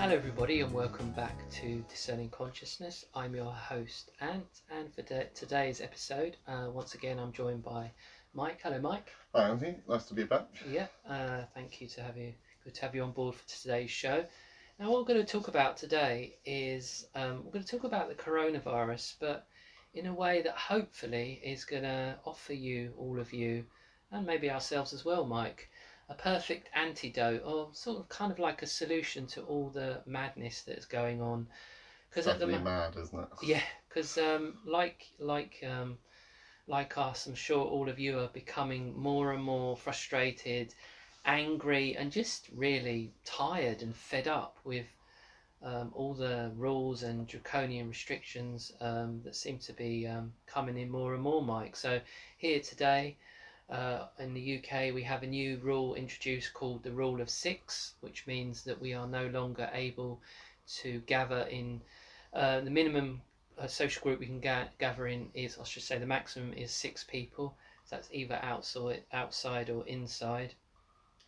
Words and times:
Hello, 0.00 0.14
everybody, 0.14 0.62
and 0.62 0.72
welcome 0.72 1.10
back 1.10 1.36
to 1.50 1.84
Discerning 1.90 2.30
Consciousness. 2.30 3.04
I'm 3.14 3.34
your 3.34 3.52
host, 3.52 4.12
Ant, 4.22 4.62
and 4.70 4.90
for 4.94 5.02
de- 5.02 5.26
today's 5.34 5.82
episode, 5.82 6.38
uh, 6.48 6.68
once 6.72 6.94
again, 6.94 7.18
I'm 7.18 7.32
joined 7.32 7.62
by 7.62 7.90
Mike. 8.32 8.60
Hello, 8.62 8.80
Mike. 8.80 9.12
Hi, 9.34 9.50
Anthony. 9.50 9.76
Nice 9.86 10.06
to 10.06 10.14
be 10.14 10.24
back. 10.24 10.46
Yeah, 10.66 10.86
uh, 11.06 11.42
thank 11.54 11.82
you 11.82 11.86
to 11.88 12.00
have 12.00 12.16
you. 12.16 12.32
Good 12.64 12.76
to 12.76 12.80
have 12.80 12.94
you 12.94 13.02
on 13.02 13.12
board 13.12 13.34
for 13.34 13.46
today's 13.46 13.90
show. 13.90 14.24
Now, 14.78 14.90
what 14.90 15.00
we're 15.00 15.14
going 15.14 15.24
to 15.26 15.32
talk 15.32 15.48
about 15.48 15.76
today 15.76 16.38
is 16.46 17.06
um, 17.14 17.44
we're 17.44 17.52
going 17.52 17.64
to 17.66 17.70
talk 17.70 17.84
about 17.84 18.08
the 18.08 18.14
coronavirus, 18.14 19.16
but 19.20 19.46
in 19.92 20.06
a 20.06 20.14
way 20.14 20.40
that 20.40 20.56
hopefully 20.56 21.42
is 21.44 21.66
going 21.66 21.82
to 21.82 22.16
offer 22.24 22.54
you, 22.54 22.94
all 22.96 23.20
of 23.20 23.34
you, 23.34 23.66
and 24.10 24.24
maybe 24.24 24.50
ourselves 24.50 24.94
as 24.94 25.04
well, 25.04 25.26
Mike, 25.26 25.68
a 26.10 26.14
perfect 26.14 26.68
antidote 26.74 27.42
or 27.44 27.68
sort 27.72 28.00
of 28.00 28.08
kind 28.08 28.32
of 28.32 28.38
like 28.38 28.62
a 28.62 28.66
solution 28.66 29.26
to 29.28 29.42
all 29.42 29.70
the 29.70 30.02
madness 30.06 30.62
that's 30.62 30.84
going 30.84 31.22
on. 31.22 31.46
Because 32.10 32.26
at 32.26 32.40
the 32.40 32.46
mo- 32.48 32.58
mad, 32.58 32.96
isn't 32.96 33.18
it? 33.20 33.28
yeah, 33.44 33.62
because 33.88 34.18
um, 34.18 34.58
like 34.66 35.06
like 35.20 35.64
um, 35.66 35.98
like 36.66 36.98
us, 36.98 37.26
I'm 37.26 37.34
sure 37.36 37.64
all 37.64 37.88
of 37.88 37.98
you 37.98 38.18
are 38.18 38.28
becoming 38.28 38.92
more 38.98 39.32
and 39.32 39.42
more 39.42 39.76
frustrated, 39.76 40.74
angry, 41.24 41.96
and 41.96 42.10
just 42.10 42.48
really 42.54 43.12
tired 43.24 43.82
and 43.82 43.94
fed 43.94 44.26
up 44.26 44.58
with 44.64 44.86
um, 45.62 45.92
all 45.94 46.14
the 46.14 46.50
rules 46.56 47.04
and 47.04 47.26
draconian 47.28 47.88
restrictions 47.88 48.72
um, 48.80 49.20
that 49.24 49.36
seem 49.36 49.58
to 49.58 49.72
be 49.72 50.08
um, 50.08 50.32
coming 50.46 50.76
in 50.76 50.90
more 50.90 51.14
and 51.14 51.22
more, 51.22 51.42
Mike. 51.42 51.76
So 51.76 52.00
here 52.36 52.60
today. 52.60 53.16
Uh, 53.70 54.06
in 54.18 54.34
the 54.34 54.58
UK, 54.58 54.92
we 54.92 55.02
have 55.02 55.22
a 55.22 55.26
new 55.26 55.56
rule 55.58 55.94
introduced 55.94 56.52
called 56.52 56.82
the 56.82 56.90
Rule 56.90 57.20
of 57.20 57.30
Six, 57.30 57.94
which 58.00 58.26
means 58.26 58.64
that 58.64 58.80
we 58.80 58.94
are 58.94 59.06
no 59.06 59.28
longer 59.28 59.70
able 59.72 60.20
to 60.82 61.00
gather 61.06 61.42
in 61.42 61.80
uh, 62.32 62.60
the 62.60 62.70
minimum 62.70 63.22
uh, 63.58 63.68
social 63.68 64.02
group 64.02 64.18
we 64.18 64.26
can 64.26 64.40
ga- 64.40 64.68
gather 64.78 65.06
in 65.06 65.28
is, 65.34 65.56
I 65.60 65.64
should 65.64 65.84
say, 65.84 65.98
the 65.98 66.06
maximum 66.06 66.52
is 66.54 66.72
six 66.72 67.04
people. 67.04 67.56
So 67.84 67.96
that's 67.96 68.08
either 68.12 68.40
outside, 68.42 69.04
outside 69.12 69.70
or 69.70 69.86
inside. 69.86 70.54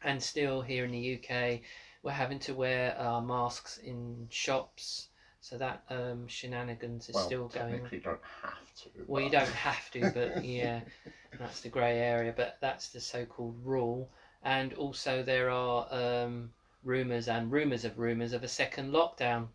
And 0.02 0.20
still 0.20 0.62
here 0.62 0.84
in 0.84 0.90
the 0.90 1.14
UK, 1.14 1.60
we're 2.02 2.10
having 2.10 2.40
to 2.40 2.54
wear 2.54 2.96
our 2.98 3.20
masks 3.20 3.78
in 3.78 4.26
shops. 4.30 5.08
So 5.40 5.58
that 5.58 5.82
um, 5.90 6.26
shenanigans 6.26 7.08
is 7.08 7.14
well, 7.14 7.24
still 7.24 7.48
going. 7.48 7.72
technically 7.72 7.98
you 7.98 8.04
don't 8.04 8.20
have 8.42 8.74
to. 8.82 8.88
Well, 9.06 9.22
you 9.22 9.30
don't 9.30 9.48
have 9.48 9.90
to, 9.92 10.10
but 10.12 10.44
yeah, 10.44 10.80
that's 11.38 11.60
the 11.60 11.68
grey 11.68 11.98
area. 11.98 12.32
But 12.36 12.58
that's 12.60 12.88
the 12.88 13.00
so-called 13.00 13.56
rule. 13.64 14.10
And 14.42 14.74
also 14.74 15.22
there 15.22 15.50
are 15.50 15.86
um, 15.90 16.50
rumours 16.84 17.28
and 17.28 17.50
rumours 17.50 17.84
of 17.84 17.98
rumours 17.98 18.32
of 18.32 18.42
a 18.42 18.48
second 18.48 18.92
lockdown. 18.92 19.48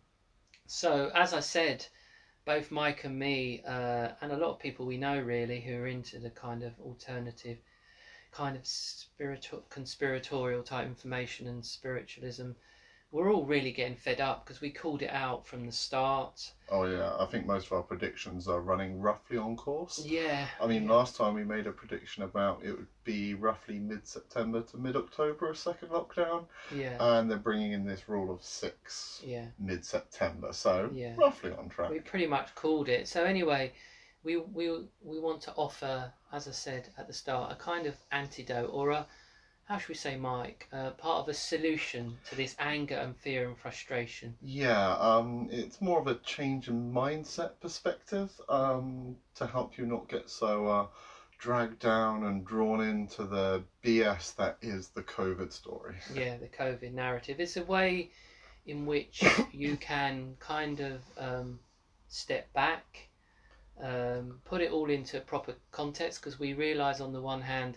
So 0.66 1.10
as 1.14 1.32
I 1.32 1.40
said, 1.40 1.86
both 2.44 2.70
Mike 2.70 3.04
and 3.04 3.18
me, 3.18 3.62
uh, 3.66 4.08
and 4.20 4.32
a 4.32 4.36
lot 4.36 4.50
of 4.50 4.58
people 4.58 4.86
we 4.86 4.96
know 4.96 5.20
really 5.20 5.60
who 5.60 5.76
are 5.76 5.86
into 5.86 6.18
the 6.18 6.30
kind 6.30 6.62
of 6.62 6.72
alternative, 6.80 7.58
kind 8.32 8.56
of 8.56 8.66
spiritual, 8.66 9.64
conspiratorial 9.68 10.62
type 10.62 10.86
information 10.86 11.46
and 11.46 11.64
spiritualism, 11.64 12.52
we're 13.10 13.32
all 13.32 13.44
really 13.44 13.72
getting 13.72 13.96
fed 13.96 14.20
up 14.20 14.44
because 14.44 14.60
we 14.60 14.70
called 14.70 15.00
it 15.00 15.10
out 15.10 15.46
from 15.46 15.64
the 15.64 15.72
start. 15.72 16.52
Oh 16.68 16.84
yeah, 16.84 17.16
I 17.18 17.24
think 17.24 17.46
most 17.46 17.66
of 17.66 17.72
our 17.72 17.82
predictions 17.82 18.46
are 18.46 18.60
running 18.60 19.00
roughly 19.00 19.38
on 19.38 19.56
course. 19.56 20.02
Yeah. 20.04 20.46
I 20.60 20.66
mean, 20.66 20.84
yeah. 20.84 20.92
last 20.92 21.16
time 21.16 21.32
we 21.32 21.42
made 21.44 21.66
a 21.66 21.72
prediction 21.72 22.24
about 22.24 22.62
it 22.62 22.72
would 22.72 22.86
be 23.04 23.32
roughly 23.32 23.78
mid-September 23.78 24.60
to 24.60 24.76
mid-October 24.76 25.50
a 25.50 25.56
second 25.56 25.88
lockdown, 25.88 26.44
Yeah. 26.74 26.96
and 27.00 27.30
they're 27.30 27.38
bringing 27.38 27.72
in 27.72 27.86
this 27.86 28.08
rule 28.10 28.30
of 28.30 28.42
six 28.42 29.22
yeah. 29.24 29.46
mid-September, 29.58 30.52
so 30.52 30.90
Yeah. 30.92 31.14
roughly 31.16 31.52
on 31.52 31.70
track. 31.70 31.90
We 31.90 32.00
pretty 32.00 32.26
much 32.26 32.54
called 32.54 32.90
it. 32.90 33.08
So 33.08 33.24
anyway, 33.24 33.72
we 34.22 34.36
we 34.36 34.68
we 35.02 35.18
want 35.18 35.40
to 35.42 35.52
offer, 35.54 36.12
as 36.30 36.46
I 36.46 36.50
said 36.50 36.90
at 36.98 37.06
the 37.06 37.14
start, 37.14 37.52
a 37.52 37.54
kind 37.54 37.86
of 37.86 37.96
antidote 38.12 38.68
or 38.70 38.90
a 38.90 39.06
how 39.68 39.76
should 39.76 39.90
we 39.90 39.94
say, 39.94 40.16
Mike, 40.16 40.66
uh, 40.72 40.90
part 40.92 41.20
of 41.20 41.28
a 41.28 41.34
solution 41.34 42.16
to 42.30 42.34
this 42.34 42.56
anger 42.58 42.96
and 42.96 43.14
fear 43.14 43.46
and 43.46 43.58
frustration. 43.58 44.34
Yeah, 44.40 44.96
um, 44.96 45.48
it's 45.52 45.82
more 45.82 46.00
of 46.00 46.06
a 46.06 46.14
change 46.14 46.68
in 46.68 46.90
mindset 46.90 47.60
perspective 47.60 48.30
um, 48.48 49.16
to 49.34 49.46
help 49.46 49.76
you 49.76 49.84
not 49.84 50.08
get 50.08 50.30
so 50.30 50.66
uh, 50.66 50.86
dragged 51.38 51.80
down 51.80 52.24
and 52.24 52.46
drawn 52.46 52.80
into 52.80 53.24
the 53.24 53.62
BS 53.84 54.34
that 54.36 54.56
is 54.62 54.88
the 54.88 55.02
COVID 55.02 55.52
story. 55.52 55.96
Yeah, 56.14 56.38
the 56.38 56.48
COVID 56.48 56.94
narrative. 56.94 57.38
It's 57.38 57.58
a 57.58 57.62
way 57.62 58.08
in 58.64 58.86
which 58.86 59.22
you 59.52 59.76
can 59.80 60.36
kind 60.40 60.80
of 60.80 61.02
um, 61.18 61.60
step 62.08 62.50
back, 62.54 63.08
um, 63.82 64.40
put 64.46 64.62
it 64.62 64.72
all 64.72 64.88
into 64.88 65.20
proper 65.20 65.56
context, 65.72 66.22
because 66.22 66.40
we 66.40 66.54
realise 66.54 67.02
on 67.02 67.12
the 67.12 67.20
one 67.20 67.42
hand, 67.42 67.76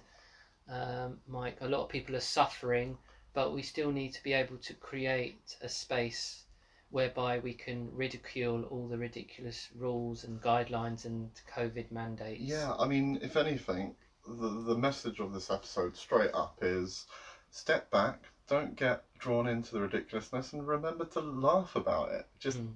um, 0.69 1.17
Mike, 1.27 1.57
a 1.61 1.67
lot 1.67 1.81
of 1.81 1.89
people 1.89 2.16
are 2.16 2.19
suffering, 2.19 2.97
but 3.33 3.53
we 3.53 3.61
still 3.61 3.91
need 3.91 4.13
to 4.13 4.23
be 4.23 4.33
able 4.33 4.57
to 4.57 4.73
create 4.73 5.55
a 5.61 5.69
space 5.69 6.44
whereby 6.89 7.39
we 7.39 7.53
can 7.53 7.89
ridicule 7.95 8.63
all 8.63 8.88
the 8.88 8.97
ridiculous 8.97 9.69
rules 9.77 10.23
and 10.23 10.41
guidelines 10.41 11.05
and 11.05 11.29
COVID 11.55 11.89
mandates. 11.89 12.41
Yeah, 12.41 12.73
I 12.77 12.85
mean, 12.85 13.17
if 13.22 13.38
anything, 13.38 13.94
the, 14.27 14.49
the 14.49 14.75
message 14.75 15.19
of 15.19 15.31
this 15.31 15.49
episode 15.49 15.95
straight 15.95 16.31
up 16.33 16.57
is 16.61 17.05
step 17.49 17.89
back, 17.91 18.19
don't 18.47 18.75
get 18.75 19.03
drawn 19.17 19.47
into 19.47 19.73
the 19.73 19.81
ridiculousness, 19.81 20.51
and 20.51 20.67
remember 20.67 21.05
to 21.05 21.22
laugh 21.22 21.75
about 21.75 22.11
it. 22.11 22.25
Just, 22.39 22.57
Mm. 22.57 22.73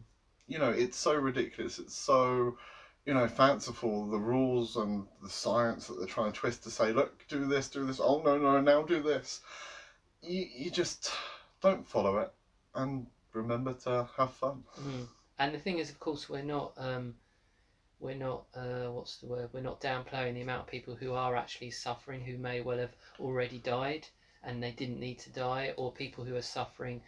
you 0.48 0.60
know, 0.60 0.70
it's 0.70 0.98
so 0.98 1.14
ridiculous, 1.14 1.78
it's 1.80 1.96
so, 1.96 2.56
you 3.06 3.14
know, 3.14 3.28
fanciful, 3.28 4.08
the 4.08 4.20
rules 4.20 4.76
and 4.78 5.06
the 5.22 5.30
science 5.30 5.88
that 5.88 5.98
they're 6.00 6.08
trying 6.08 6.32
to 6.32 6.40
twist 6.40 6.64
to 6.64 6.72
say, 6.72 6.92
look, 6.92 7.28
do 7.28 7.46
this, 7.46 7.68
do 7.68 7.86
this, 7.86 8.00
oh 8.02 8.22
no, 8.24 8.38
no, 8.38 8.60
now 8.60 8.82
do 8.82 9.02
this. 9.02 9.42
You, 10.22 10.48
you 10.56 10.72
just 10.72 11.12
don't 11.62 11.88
follow 11.88 12.18
it 12.18 12.32
and 12.74 13.06
remember 13.34 13.74
to 13.74 14.08
have 14.18 14.34
fun. 14.34 14.64
Mm. 14.82 15.08
And 15.38 15.54
the 15.54 15.60
thing 15.60 15.80
is, 15.80 15.90
of 15.90 16.00
course, 16.00 16.30
we're 16.30 16.42
not 16.42 16.74
um, 16.78 17.14
we're 18.00 18.16
not 18.16 18.46
uh, 18.56 18.92
what's 18.92 19.18
the 19.18 19.28
word? 19.28 19.50
We're 19.54 19.62
not 19.62 19.82
downplaying 19.82 20.34
the 20.34 20.42
amount 20.42 20.62
of 20.62 20.68
people 20.68 20.96
who 20.96 21.14
are 21.14 21.36
actually 21.36 21.72
suffering, 21.72 22.22
who 22.22 22.38
may 22.38 22.62
well 22.62 22.78
have 22.78 22.96
already 23.20 23.60
died 23.60 24.08
and 24.44 24.62
they 24.62 24.72
didn't 24.72 25.00
need 25.00 25.20
to 25.20 25.30
die, 25.32 25.74
or 25.76 25.92
people 25.92 26.24
who 26.24 26.36
are 26.36 26.42
suffering 26.42 27.02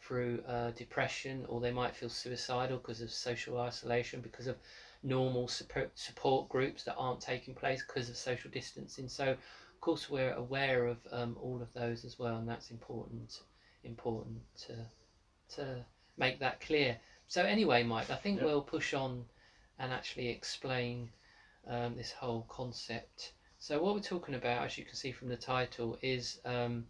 through 0.00 0.42
uh, 0.46 0.70
depression, 0.70 1.44
or 1.48 1.60
they 1.60 1.72
might 1.72 1.96
feel 1.96 2.08
suicidal 2.08 2.78
because 2.78 3.00
of 3.00 3.10
social 3.10 3.58
isolation, 3.58 4.20
because 4.20 4.46
of 4.46 4.56
normal 5.04 5.46
support 5.48 5.90
support 5.94 6.48
groups 6.48 6.82
that 6.84 6.94
aren't 6.96 7.20
taking 7.20 7.54
place 7.54 7.82
because 7.86 8.08
of 8.08 8.16
social 8.16 8.50
distancing. 8.50 9.08
So, 9.08 9.30
of 9.30 9.80
course, 9.80 10.08
we're 10.08 10.32
aware 10.32 10.86
of 10.86 10.98
um, 11.12 11.36
all 11.40 11.62
of 11.62 11.72
those 11.74 12.04
as 12.04 12.18
well, 12.18 12.36
and 12.38 12.48
that's 12.48 12.70
important 12.70 13.40
important 13.84 14.40
to 14.66 14.74
to 15.56 15.84
make 16.16 16.38
that 16.40 16.60
clear. 16.60 16.96
So 17.26 17.42
anyway, 17.42 17.82
Mike, 17.82 18.10
I 18.10 18.16
think 18.16 18.38
Yeah. 18.38 18.44
we'll 18.44 18.62
push 18.62 18.94
on 18.94 19.26
and 19.78 19.92
actually 19.92 20.28
explain 20.28 21.10
um, 21.66 21.96
this 21.96 22.12
whole 22.12 22.44
concept. 22.48 23.32
So 23.58 23.80
what 23.80 23.94
we're 23.94 24.00
talking 24.00 24.34
about, 24.34 24.64
as 24.64 24.78
you 24.78 24.84
can 24.84 24.94
see 24.94 25.10
from 25.10 25.28
the 25.28 25.36
title, 25.36 25.96
is 26.02 26.38
um, 26.44 26.86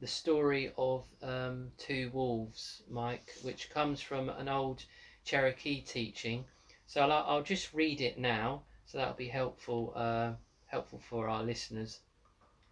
the 0.00 0.06
story 0.06 0.70
of 0.76 1.04
um, 1.22 1.72
two 1.76 2.10
wolves, 2.10 2.82
Mike, 2.88 3.32
which 3.42 3.68
comes 3.70 4.00
from 4.00 4.28
an 4.30 4.48
old 4.48 4.84
Cherokee 5.24 5.80
teaching. 5.80 6.44
So 6.86 7.02
I'll, 7.02 7.12
I'll 7.12 7.42
just 7.42 7.74
read 7.74 8.00
it 8.00 8.16
now, 8.18 8.62
so 8.86 8.98
that'll 8.98 9.14
be 9.14 9.28
helpful 9.28 9.92
uh, 9.94 10.32
helpful 10.66 11.00
for 11.00 11.28
our 11.28 11.42
listeners. 11.42 12.00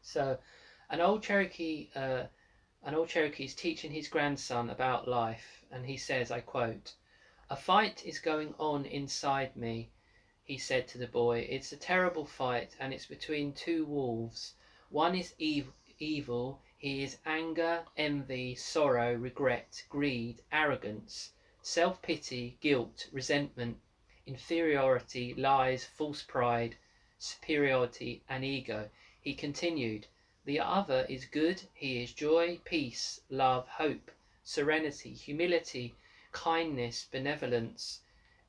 So, 0.02 0.38
an 0.88 1.00
old 1.00 1.22
Cherokee 1.22 1.88
uh, 1.96 2.24
an 2.82 2.94
old 2.94 3.08
Cherokee 3.08 3.44
is 3.44 3.54
teaching 3.54 3.90
his 3.90 4.08
grandson 4.08 4.70
about 4.70 5.08
life, 5.08 5.64
and 5.70 5.86
he 5.86 5.96
says, 5.96 6.30
I 6.30 6.40
quote, 6.40 6.94
A 7.50 7.56
fight 7.56 8.04
is 8.04 8.18
going 8.20 8.54
on 8.58 8.86
inside 8.86 9.56
me, 9.56 9.90
he 10.44 10.58
said 10.58 10.86
to 10.88 10.98
the 10.98 11.06
boy. 11.08 11.46
It's 11.48 11.72
a 11.72 11.76
terrible 11.76 12.24
fight, 12.24 12.76
and 12.78 12.92
it's 12.92 13.06
between 13.06 13.52
two 13.52 13.84
wolves. 13.84 14.54
One 14.90 15.14
is 15.14 15.34
ev- 15.40 15.72
evil, 15.98 16.60
he 16.78 17.02
is 17.02 17.16
anger, 17.26 17.84
envy, 17.96 18.54
sorrow, 18.54 19.14
regret, 19.14 19.82
greed, 19.88 20.40
arrogance, 20.52 21.30
self 21.62 22.00
pity, 22.02 22.56
guilt, 22.60 23.06
resentment, 23.12 23.78
inferiority, 24.26 25.34
lies, 25.34 25.84
false 25.84 26.22
pride, 26.22 26.76
superiority, 27.18 28.22
and 28.28 28.44
ego. 28.44 28.88
He 29.20 29.34
continued, 29.34 30.06
the 30.44 30.60
other 30.60 31.06
is 31.08 31.24
good, 31.24 31.62
he 31.74 32.02
is 32.02 32.12
joy, 32.12 32.60
peace, 32.64 33.20
love, 33.30 33.66
hope, 33.68 34.10
serenity, 34.42 35.14
humility, 35.14 35.94
kindness, 36.32 37.06
benevolence, 37.10 38.00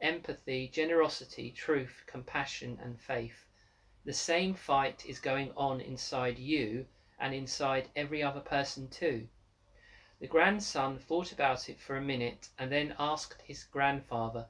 empathy, 0.02 0.68
generosity, 0.68 1.52
truth, 1.52 2.04
compassion, 2.06 2.78
and 2.82 3.00
faith. 3.00 3.46
The 4.04 4.14
same 4.14 4.54
fight 4.54 5.06
is 5.08 5.20
going 5.20 5.52
on 5.56 5.82
inside 5.82 6.38
you 6.38 6.86
and 7.20 7.34
inside 7.34 7.90
every 7.96 8.22
other 8.22 8.42
person 8.42 8.90
too. 8.90 9.28
The 10.20 10.28
grandson 10.28 10.98
thought 11.00 11.32
about 11.32 11.70
it 11.70 11.80
for 11.80 11.96
a 11.96 12.02
minute 12.02 12.50
and 12.58 12.72
then 12.72 12.96
asked 13.00 13.42
his 13.44 13.64
grandfather, 13.64 14.48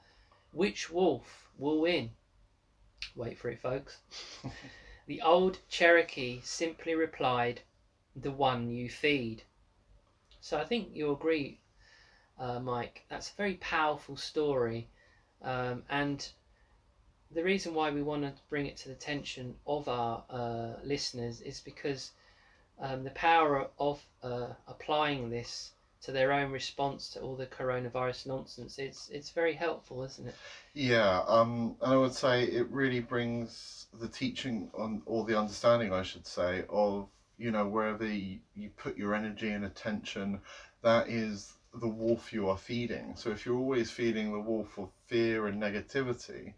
Which 0.55 0.89
wolf 0.89 1.49
will 1.57 1.81
win? 1.81 2.11
Wait 3.13 3.37
for 3.37 3.49
it, 3.49 3.59
folks. 3.59 3.97
the 5.05 5.21
old 5.21 5.59
Cherokee 5.67 6.39
simply 6.45 6.95
replied, 6.95 7.59
The 8.15 8.31
one 8.31 8.69
you 8.69 8.87
feed. 8.87 9.43
So 10.39 10.57
I 10.57 10.63
think 10.63 10.91
you'll 10.93 11.11
agree, 11.11 11.59
uh, 12.39 12.59
Mike, 12.59 13.03
that's 13.09 13.31
a 13.31 13.35
very 13.35 13.55
powerful 13.55 14.15
story. 14.15 14.87
Um, 15.41 15.83
and 15.89 16.25
the 17.29 17.43
reason 17.43 17.73
why 17.73 17.89
we 17.91 18.01
want 18.01 18.21
to 18.21 18.33
bring 18.47 18.65
it 18.65 18.77
to 18.77 18.87
the 18.87 18.95
attention 18.95 19.57
of 19.67 19.89
our 19.89 20.23
uh, 20.29 20.75
listeners 20.85 21.41
is 21.41 21.59
because 21.59 22.13
um, 22.79 23.03
the 23.03 23.11
power 23.11 23.67
of 23.77 24.01
uh, 24.23 24.53
applying 24.67 25.29
this 25.29 25.73
to 26.05 26.11
their 26.11 26.31
own 26.31 26.51
response 26.51 27.09
to 27.09 27.19
all 27.19 27.35
the 27.35 27.47
coronavirus 27.47 28.27
nonsense. 28.27 28.77
It's 28.77 29.09
it's 29.09 29.29
very 29.29 29.53
helpful 29.53 30.03
isn't 30.03 30.27
it? 30.27 30.35
Yeah 30.73 31.23
um 31.27 31.75
and 31.81 31.93
i 31.93 31.97
would 31.97 32.13
say 32.13 32.43
it 32.43 32.69
really 32.69 32.99
brings 32.99 33.87
the 33.99 34.07
teaching 34.07 34.69
on 34.77 35.01
or 35.05 35.25
the 35.25 35.37
understanding 35.39 35.93
i 35.93 36.03
should 36.03 36.27
say 36.27 36.63
of 36.69 37.07
you 37.37 37.51
know 37.51 37.67
wherever 37.67 38.05
you, 38.05 38.39
you 38.55 38.69
put 38.77 38.97
your 38.97 39.15
energy 39.15 39.49
and 39.49 39.65
attention 39.65 40.39
that 40.81 41.09
is 41.09 41.53
the 41.81 41.87
wolf 41.87 42.31
you 42.31 42.47
are 42.47 42.57
feeding. 42.57 43.15
So 43.17 43.31
if 43.31 43.45
you're 43.45 43.57
always 43.57 43.91
feeding 43.91 44.31
the 44.31 44.39
wolf 44.39 44.77
of 44.77 44.89
fear 45.07 45.47
and 45.47 45.61
negativity 45.61 46.53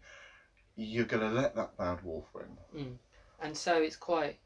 you're 0.76 1.06
going 1.06 1.28
to 1.28 1.40
let 1.40 1.56
that 1.56 1.76
bad 1.76 2.04
wolf 2.04 2.26
win. 2.32 2.56
Mm. 2.76 2.96
and 3.42 3.56
so 3.56 3.82
it's 3.82 3.96
quite 3.96 4.38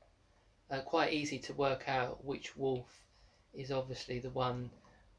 uh, 0.71 0.81
quite 0.81 1.13
easy 1.13 1.39
to 1.39 1.53
work 1.53 1.89
out 1.89 2.25
which 2.25 2.57
wolf 2.57 2.89
is 3.53 3.71
obviously 3.71 4.19
the 4.19 4.31
one 4.31 4.71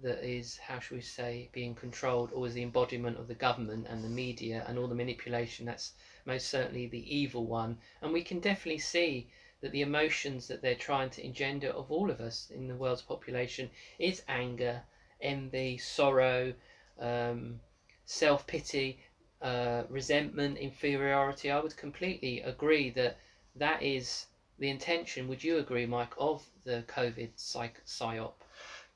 that 0.04 0.24
is, 0.24 0.58
how 0.58 0.80
shall 0.80 0.96
we 0.96 1.02
say, 1.02 1.50
being 1.52 1.74
controlled 1.76 2.32
or 2.32 2.46
is 2.46 2.54
the 2.54 2.62
embodiment 2.62 3.18
of 3.18 3.28
the 3.28 3.34
government 3.36 3.88
and 3.90 4.04
the 4.04 4.10
media 4.10 4.64
and 4.68 4.78
all 4.78 4.88
the 4.88 4.96
manipulation. 4.96 5.66
That's 5.66 5.92
most 6.26 6.48
certainly 6.48 6.86
the 6.88 7.16
evil 7.16 7.46
one. 7.48 7.78
And 8.02 8.14
we 8.14 8.22
can 8.22 8.40
definitely 8.40 8.78
see 8.80 9.26
that 9.62 9.72
the 9.72 9.82
emotions 9.82 10.48
that 10.48 10.62
they're 10.62 10.76
trying 10.76 11.10
to 11.12 11.24
engender 11.24 11.70
of 11.70 11.90
all 11.92 12.10
of 12.12 12.20
us 12.20 12.48
in 12.52 12.68
the 12.68 12.76
world's 12.76 13.02
population 13.02 13.70
is 14.00 14.22
anger, 14.28 14.84
envy, 15.22 15.78
sorrow, 15.78 16.54
um, 17.00 17.60
self 18.06 18.46
pity, 18.46 18.98
uh, 19.42 19.84
resentment, 19.90 20.58
inferiority. 20.58 21.50
I 21.50 21.60
would 21.60 21.76
completely 21.76 22.40
agree 22.42 22.90
that 22.92 23.16
that 23.56 23.82
is 23.82 24.26
the 24.60 24.70
intention, 24.70 25.28
would 25.28 25.44
you 25.44 25.58
agree, 25.58 25.86
Mike, 25.86 26.14
of 26.18 26.44
the 26.64 26.84
COVID 26.88 27.30
psych- 27.36 27.82
psyop? 27.86 28.34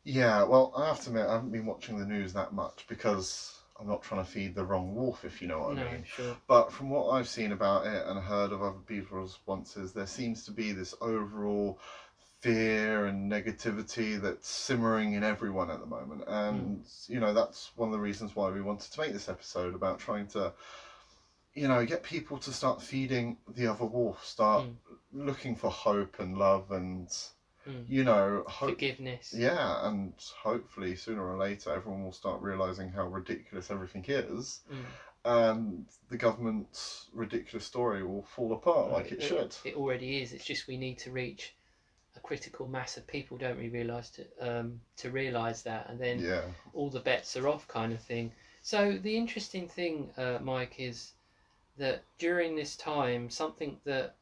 Yeah, 0.07 0.43
well, 0.43 0.71
I 0.77 0.87
have 0.87 1.01
to 1.01 1.09
admit, 1.09 1.27
I 1.27 1.33
haven't 1.33 1.51
been 1.51 1.65
watching 1.65 1.99
the 1.99 2.05
news 2.05 2.31
that 2.31 2.53
much 2.53 2.85
because 2.87 3.59
I'm 3.77 3.89
not 3.89 4.03
trying 4.03 4.23
to 4.23 4.31
feed 4.31 4.55
the 4.55 4.63
wrong 4.63 4.95
wolf, 4.95 5.25
if 5.25 5.41
you 5.41 5.49
know 5.49 5.59
what 5.59 5.75
no, 5.75 5.85
I 5.85 5.91
mean. 5.91 6.03
Sure. 6.05 6.37
But 6.47 6.71
from 6.71 6.89
what 6.89 7.09
I've 7.09 7.27
seen 7.27 7.51
about 7.51 7.85
it 7.85 8.07
and 8.07 8.17
heard 8.17 8.53
of 8.53 8.63
other 8.63 8.79
people's 8.87 9.33
responses, 9.33 9.91
there 9.91 10.07
seems 10.07 10.45
to 10.45 10.51
be 10.51 10.71
this 10.71 10.95
overall 11.01 11.77
fear 12.39 13.07
and 13.07 13.29
negativity 13.29 14.17
that's 14.21 14.47
simmering 14.47 15.11
in 15.11 15.25
everyone 15.25 15.69
at 15.69 15.81
the 15.81 15.85
moment. 15.85 16.23
And, 16.25 16.85
mm. 16.85 17.09
you 17.09 17.19
know, 17.19 17.33
that's 17.33 17.71
one 17.75 17.89
of 17.89 17.93
the 17.93 17.99
reasons 17.99 18.33
why 18.33 18.49
we 18.49 18.61
wanted 18.61 18.89
to 18.89 19.01
make 19.01 19.11
this 19.11 19.27
episode 19.27 19.75
about 19.75 19.99
trying 19.99 20.27
to 20.27 20.53
you 21.53 21.67
know, 21.67 21.85
get 21.85 22.03
people 22.03 22.37
to 22.37 22.53
start 22.53 22.81
feeding 22.81 23.35
the 23.55 23.67
other 23.67 23.83
wolf, 23.83 24.25
start 24.25 24.63
mm. 24.63 24.75
looking 25.11 25.53
for 25.53 25.69
hope 25.69 26.19
and 26.19 26.37
love 26.37 26.71
and, 26.71 27.09
mm. 27.67 27.83
you 27.87 28.03
know, 28.03 28.43
hope, 28.47 28.71
forgiveness. 28.71 29.33
Yeah, 29.35 29.87
and 29.87 30.13
hopefully 30.41 30.95
sooner 30.95 31.25
or 31.25 31.37
later 31.37 31.73
everyone 31.73 32.03
will 32.03 32.11
start 32.13 32.41
realizing 32.41 32.89
how 32.89 33.07
ridiculous 33.07 33.71
everything 33.71 34.05
is. 34.07 34.61
Mm. 34.71 34.85
And 35.25 35.85
the 36.09 36.17
government's 36.17 37.07
ridiculous 37.13 37.65
story 37.65 38.03
will 38.03 38.23
fall 38.23 38.53
apart 38.53 38.91
like 38.91 39.11
it, 39.11 39.19
it 39.19 39.23
should. 39.23 39.55
It 39.65 39.75
already 39.75 40.21
is. 40.21 40.31
It's 40.31 40.45
just 40.45 40.67
we 40.67 40.77
need 40.77 40.99
to 40.99 41.11
reach 41.11 41.53
a 42.15 42.19
critical 42.19 42.67
mass 42.67 42.97
of 42.97 43.05
people, 43.07 43.37
don't 43.37 43.57
we, 43.57 43.69
realise 43.69 44.09
to 44.11 44.25
um, 44.41 44.79
to 44.97 45.11
realise 45.11 45.61
that, 45.63 45.89
and 45.89 45.99
then 45.99 46.19
yeah. 46.19 46.41
all 46.73 46.89
the 46.89 46.99
bets 46.99 47.35
are 47.35 47.47
off, 47.47 47.67
kind 47.67 47.93
of 47.93 48.01
thing. 48.01 48.31
So 48.61 48.97
the 49.01 49.15
interesting 49.15 49.67
thing, 49.67 50.09
uh, 50.17 50.39
Mike, 50.41 50.75
is 50.79 51.13
that 51.77 52.03
during 52.17 52.55
this 52.55 52.75
time, 52.75 53.29
something 53.29 53.77
that 53.85 54.15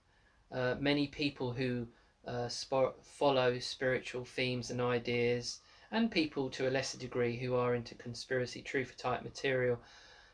uh, 0.52 0.76
many 0.80 1.08
people 1.08 1.52
who 1.52 1.88
uh, 2.28 2.48
sp- 2.50 2.98
follow 3.04 3.60
spiritual 3.60 4.26
themes 4.26 4.72
and 4.72 4.82
ideas, 4.82 5.60
and 5.92 6.12
people 6.12 6.50
to 6.50 6.68
a 6.68 6.72
lesser 6.72 6.98
degree 6.98 7.38
who 7.38 7.56
are 7.56 7.76
into 7.76 7.96
conspiracy 7.96 8.62
truth 8.62 8.98
type 8.98 9.24
material, 9.24 9.80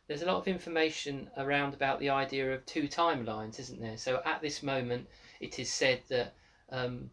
there's 0.07 0.21
a 0.21 0.25
lot 0.25 0.37
of 0.37 0.47
information 0.47 1.29
around 1.37 1.73
about 1.73 1.99
the 1.99 2.09
idea 2.09 2.53
of 2.53 2.65
two 2.65 2.87
timelines, 2.87 3.59
isn't 3.59 3.79
there? 3.79 3.97
So 3.97 4.21
at 4.25 4.41
this 4.41 4.61
moment, 4.61 5.07
it 5.39 5.59
is 5.59 5.71
said 5.71 6.01
that 6.09 6.33
um, 6.69 7.09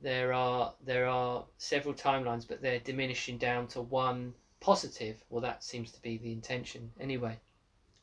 there 0.00 0.32
are 0.32 0.74
there 0.84 1.06
are 1.06 1.44
several 1.58 1.94
timelines, 1.94 2.48
but 2.48 2.62
they're 2.62 2.80
diminishing 2.80 3.38
down 3.38 3.68
to 3.68 3.82
one 3.82 4.34
positive. 4.60 5.22
Well, 5.28 5.42
that 5.42 5.62
seems 5.62 5.92
to 5.92 6.02
be 6.02 6.18
the 6.18 6.32
intention 6.32 6.90
anyway. 6.98 7.38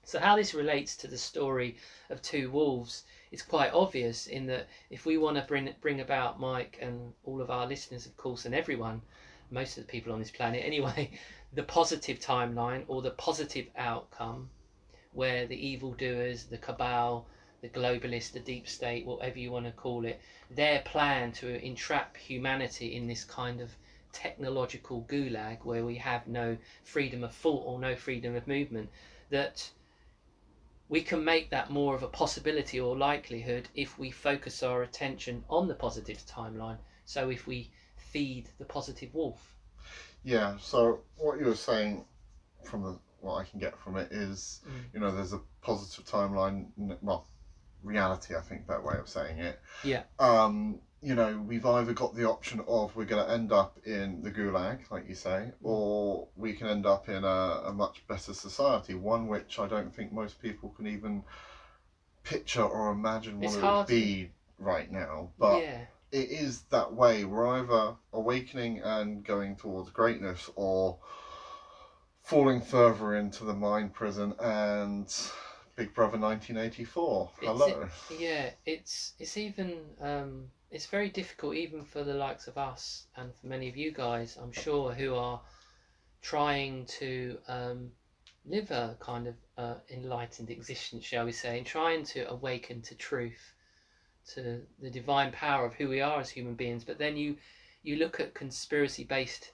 So 0.03 0.19
how 0.19 0.37
this 0.37 0.53
relates 0.53 0.95
to 0.97 1.07
the 1.07 1.17
story 1.17 1.75
of 2.09 2.21
two 2.21 2.49
wolves 2.49 3.03
is 3.31 3.41
quite 3.41 3.73
obvious 3.73 4.27
in 4.27 4.45
that 4.47 4.67
if 4.89 5.05
we 5.05 5.17
want 5.17 5.37
to 5.37 5.43
bring 5.43 5.73
bring 5.81 6.01
about 6.01 6.39
Mike 6.39 6.77
and 6.81 7.13
all 7.23 7.41
of 7.41 7.49
our 7.49 7.67
listeners, 7.67 8.05
of 8.05 8.15
course, 8.17 8.45
and 8.45 8.55
everyone, 8.55 9.01
most 9.51 9.77
of 9.77 9.85
the 9.85 9.91
people 9.91 10.13
on 10.13 10.19
this 10.19 10.31
planet 10.31 10.63
anyway, 10.65 11.11
the 11.53 11.63
positive 11.63 12.19
timeline 12.19 12.83
or 12.87 13.01
the 13.01 13.11
positive 13.11 13.67
outcome, 13.75 14.49
where 15.13 15.45
the 15.45 15.67
evildoers, 15.67 16.43
the 16.45 16.57
cabal, 16.57 17.25
the 17.61 17.69
globalists, 17.69 18.31
the 18.31 18.39
deep 18.39 18.67
state, 18.67 19.05
whatever 19.05 19.39
you 19.39 19.51
want 19.51 19.65
to 19.65 19.71
call 19.71 20.05
it, 20.05 20.19
their 20.49 20.79
plan 20.81 21.31
to 21.31 21.65
entrap 21.65 22.15
humanity 22.15 22.95
in 22.95 23.07
this 23.07 23.23
kind 23.23 23.59
of 23.59 23.75
technological 24.13 25.05
gulag 25.09 25.63
where 25.63 25.83
we 25.85 25.95
have 25.95 26.27
no 26.27 26.57
freedom 26.83 27.23
of 27.23 27.33
thought 27.33 27.63
or 27.65 27.79
no 27.79 27.95
freedom 27.95 28.35
of 28.35 28.47
movement, 28.47 28.89
that 29.29 29.69
we 30.89 31.01
can 31.01 31.23
make 31.23 31.49
that 31.49 31.69
more 31.69 31.95
of 31.95 32.03
a 32.03 32.07
possibility 32.07 32.79
or 32.79 32.97
likelihood 32.97 33.67
if 33.75 33.99
we 33.99 34.11
focus 34.11 34.63
our 34.63 34.83
attention 34.83 35.43
on 35.49 35.67
the 35.67 35.75
positive 35.75 36.25
timeline. 36.25 36.77
So 37.05 37.29
if 37.29 37.45
we 37.47 37.71
feed 37.95 38.49
the 38.57 38.65
positive 38.65 39.13
wolf. 39.13 39.55
Yeah. 40.23 40.57
So 40.59 41.01
what 41.17 41.39
you 41.39 41.45
were 41.45 41.55
saying 41.55 42.05
from 42.63 42.83
the 42.83 42.99
what 43.21 43.35
I 43.35 43.43
can 43.43 43.59
get 43.59 43.77
from 43.79 43.97
it 43.97 44.11
is, 44.11 44.61
mm. 44.67 44.71
you 44.93 44.99
know, 44.99 45.11
there's 45.11 45.33
a 45.33 45.41
positive 45.61 46.05
timeline. 46.05 46.67
Well, 47.01 47.25
reality, 47.83 48.35
I 48.35 48.41
think, 48.41 48.67
that 48.67 48.83
way 48.83 48.95
of 48.97 49.09
saying 49.09 49.39
it. 49.39 49.59
Yeah. 49.83 50.03
Um, 50.19 50.79
you 51.07 51.15
know, 51.15 51.41
we've 51.47 51.65
either 51.65 51.93
got 51.93 52.13
the 52.15 52.25
option 52.25 52.61
of 52.67 52.93
we're 52.93 53.05
going 53.05 53.25
to 53.25 53.31
end 53.31 53.53
up 53.53 53.79
in 53.85 54.21
the 54.21 54.29
gulag, 54.29 54.91
like 54.91 55.07
you 55.07 55.15
say, 55.15 55.29
mm. 55.29 55.53
or 55.63 56.27
we 56.35 56.51
can 56.51 56.67
end 56.67 56.85
up 56.85 57.07
in 57.07 57.23
a, 57.23 57.61
a 57.67 57.73
much 57.73 58.05
better 58.09 58.33
society, 58.33 58.93
one 58.93 59.27
which 59.29 59.57
I 59.57 59.69
don't 59.69 59.95
think 59.95 60.11
most 60.11 60.41
people 60.41 60.67
can 60.75 60.85
even 60.85 61.23
picture 62.25 62.61
or 62.61 62.91
imagine 62.91 63.39
what 63.39 63.45
it's 63.45 63.55
it 63.55 63.63
would 63.63 63.87
be 63.87 64.31
right 64.59 64.91
now. 64.91 65.29
But 65.39 65.61
yeah. 65.61 65.79
it 66.11 66.29
is 66.29 66.63
that 66.71 66.91
way. 66.91 67.23
We're 67.23 67.61
either 67.61 67.95
awakening 68.11 68.81
and 68.83 69.23
going 69.23 69.55
towards 69.55 69.89
greatness 69.91 70.49
or 70.57 70.97
falling 72.21 72.59
further 72.59 73.15
into 73.15 73.45
the 73.45 73.53
mind 73.53 73.93
prison 73.93 74.33
and 74.41 75.07
Big 75.77 75.93
Brother 75.93 76.17
1984. 76.17 77.31
Hello. 77.39 77.67
It, 77.67 78.19
yeah, 78.19 78.49
it's 78.65 79.13
it's 79.19 79.37
even 79.37 79.77
um, 80.01 80.49
it's 80.69 80.85
very 80.85 81.09
difficult 81.09 81.55
even 81.55 81.83
for 81.83 82.03
the 82.03 82.13
likes 82.13 82.47
of 82.47 82.57
us 82.57 83.05
and 83.15 83.33
for 83.35 83.47
many 83.47 83.69
of 83.69 83.77
you 83.77 83.91
guys, 83.91 84.37
I'm 84.41 84.51
sure, 84.51 84.93
who 84.93 85.15
are 85.15 85.41
trying 86.21 86.85
to 86.99 87.37
um, 87.47 87.91
live 88.45 88.71
a 88.71 88.97
kind 88.99 89.27
of 89.27 89.35
uh, 89.57 89.75
enlightened 89.89 90.49
existence, 90.49 91.05
shall 91.05 91.25
we 91.25 91.31
say, 91.31 91.57
and 91.57 91.65
trying 91.65 92.03
to 92.05 92.29
awaken 92.29 92.81
to 92.81 92.95
truth, 92.95 93.53
to 94.33 94.61
the 94.79 94.89
divine 94.89 95.31
power 95.31 95.65
of 95.65 95.73
who 95.73 95.87
we 95.87 96.01
are 96.01 96.19
as 96.19 96.29
human 96.29 96.55
beings. 96.55 96.83
But 96.83 96.97
then 96.97 97.15
you 97.15 97.37
you 97.83 97.95
look 97.95 98.19
at 98.19 98.33
conspiracy 98.33 99.05
based 99.05 99.51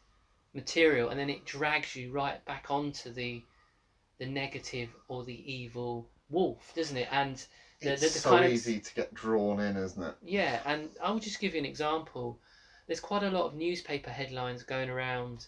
material, 0.53 1.09
and 1.09 1.19
then 1.19 1.29
it 1.29 1.45
drags 1.45 1.95
you 1.95 2.11
right 2.11 2.43
back 2.45 2.67
onto 2.69 3.11
the 3.13 3.43
the 4.17 4.25
negative 4.25 4.89
or 5.07 5.23
the 5.23 5.53
evil 5.53 6.09
wolf, 6.29 6.73
doesn't 6.75 6.97
it? 6.97 7.07
And 7.11 7.45
it's 7.85 8.21
so 8.21 8.43
easy 8.43 8.77
of, 8.77 8.83
to 8.83 8.93
get 8.95 9.13
drawn 9.13 9.59
in, 9.59 9.75
isn't 9.77 10.01
it? 10.01 10.15
Yeah, 10.23 10.59
and 10.65 10.89
I'll 11.01 11.19
just 11.19 11.39
give 11.39 11.53
you 11.53 11.59
an 11.59 11.65
example. 11.65 12.39
There's 12.87 12.99
quite 12.99 13.23
a 13.23 13.29
lot 13.29 13.45
of 13.45 13.55
newspaper 13.55 14.09
headlines 14.09 14.63
going 14.63 14.89
around 14.89 15.47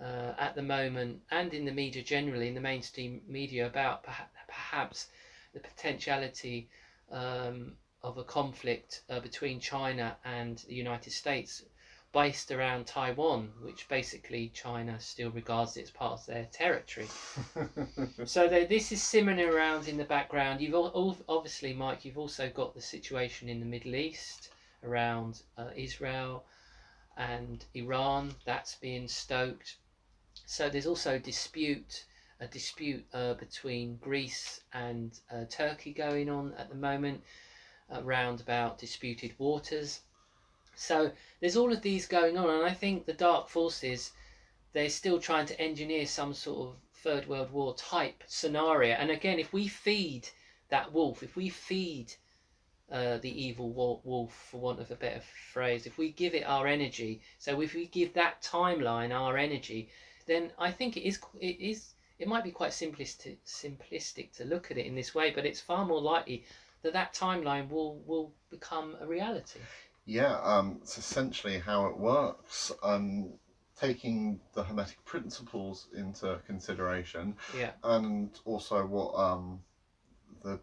uh, 0.00 0.32
at 0.38 0.54
the 0.54 0.62
moment, 0.62 1.20
and 1.30 1.54
in 1.54 1.64
the 1.64 1.72
media 1.72 2.02
generally, 2.02 2.48
in 2.48 2.54
the 2.54 2.60
mainstream 2.60 3.20
media, 3.28 3.66
about 3.66 4.04
perhaps 4.46 5.06
the 5.54 5.60
potentiality 5.60 6.68
um, 7.10 7.76
of 8.02 8.18
a 8.18 8.24
conflict 8.24 9.02
uh, 9.08 9.20
between 9.20 9.60
China 9.60 10.16
and 10.24 10.64
the 10.68 10.74
United 10.74 11.12
States, 11.12 11.62
based 12.12 12.50
around 12.50 12.86
Taiwan, 12.86 13.52
which 13.62 13.88
basically 13.88 14.48
China 14.50 14.98
still 15.00 15.30
regards 15.30 15.76
as 15.76 15.90
part 15.90 16.20
of 16.20 16.26
their 16.26 16.46
territory. 16.52 17.08
so 18.24 18.48
they, 18.48 18.64
this 18.64 18.92
is 18.92 19.02
simmering 19.02 19.40
around 19.40 19.88
in 19.88 19.96
the 19.96 20.04
background. 20.04 20.60
You've 20.60 20.74
all, 20.74 20.88
all, 20.88 21.16
obviously, 21.28 21.74
Mike, 21.74 22.04
you've 22.04 22.18
also 22.18 22.48
got 22.48 22.74
the 22.74 22.80
situation 22.80 23.48
in 23.48 23.60
the 23.60 23.66
Middle 23.66 23.94
East 23.94 24.50
around 24.82 25.42
uh, 25.58 25.70
Israel 25.76 26.44
and 27.16 27.64
Iran. 27.74 28.34
That's 28.44 28.74
being 28.76 29.08
stoked. 29.08 29.76
So 30.46 30.68
there's 30.68 30.86
also 30.86 31.18
dispute 31.18 32.04
a 32.40 32.46
dispute 32.46 33.04
uh, 33.14 33.34
between 33.34 33.96
Greece 33.96 34.60
and 34.72 35.18
uh, 35.30 35.44
Turkey 35.48 35.92
going 35.92 36.28
on 36.28 36.52
at 36.54 36.68
the 36.68 36.74
moment 36.74 37.22
around 37.90 38.40
about 38.40 38.78
disputed 38.78 39.34
waters. 39.38 40.00
So 40.78 41.10
there's 41.40 41.56
all 41.56 41.72
of 41.72 41.82
these 41.82 42.06
going 42.06 42.36
on, 42.36 42.50
and 42.50 42.64
I 42.64 42.72
think 42.72 43.06
the 43.06 43.12
dark 43.14 43.48
forces 43.48 44.12
they're 44.74 44.90
still 44.90 45.18
trying 45.18 45.46
to 45.46 45.58
engineer 45.58 46.04
some 46.04 46.34
sort 46.34 46.68
of 46.68 46.76
third 46.92 47.26
world 47.26 47.50
war 47.50 47.74
type 47.76 48.22
scenario. 48.26 48.94
And 48.94 49.10
again, 49.10 49.38
if 49.38 49.54
we 49.54 49.68
feed 49.68 50.28
that 50.68 50.92
wolf, 50.92 51.22
if 51.22 51.34
we 51.34 51.48
feed 51.48 52.12
uh, 52.92 53.16
the 53.18 53.42
evil 53.42 53.72
wolf, 54.04 54.34
for 54.50 54.60
want 54.60 54.80
of 54.80 54.90
a 54.90 54.96
better 54.96 55.22
phrase, 55.52 55.86
if 55.86 55.96
we 55.96 56.10
give 56.10 56.34
it 56.34 56.44
our 56.46 56.66
energy, 56.66 57.22
so 57.38 57.60
if 57.62 57.72
we 57.72 57.86
give 57.86 58.12
that 58.12 58.42
timeline 58.42 59.12
our 59.14 59.38
energy, 59.38 59.88
then 60.26 60.52
I 60.58 60.70
think 60.70 60.98
it 60.98 61.08
is 61.08 61.18
it 61.40 61.58
is 61.58 61.94
it 62.18 62.28
might 62.28 62.44
be 62.44 62.50
quite 62.50 62.72
simplistic 62.72 63.38
simplistic 63.46 64.32
to 64.36 64.44
look 64.44 64.70
at 64.70 64.76
it 64.76 64.84
in 64.84 64.94
this 64.94 65.14
way, 65.14 65.30
but 65.30 65.46
it's 65.46 65.60
far 65.60 65.86
more 65.86 66.02
likely 66.02 66.44
that 66.82 66.92
that 66.92 67.14
timeline 67.14 67.70
will 67.70 68.00
will 68.06 68.34
become 68.50 68.96
a 69.00 69.06
reality. 69.06 69.60
Yeah, 70.06 70.38
um, 70.42 70.78
it's 70.82 70.96
essentially 70.98 71.58
how 71.58 71.86
it 71.86 71.98
works. 71.98 72.72
Um, 72.82 73.34
taking 73.78 74.40
the 74.54 74.62
hermetic 74.62 75.04
principles 75.04 75.88
into 75.94 76.40
consideration, 76.46 77.36
yeah, 77.56 77.72
and 77.82 78.30
also 78.44 78.86
what 78.86 79.12
um, 79.14 79.60
the 80.42 80.60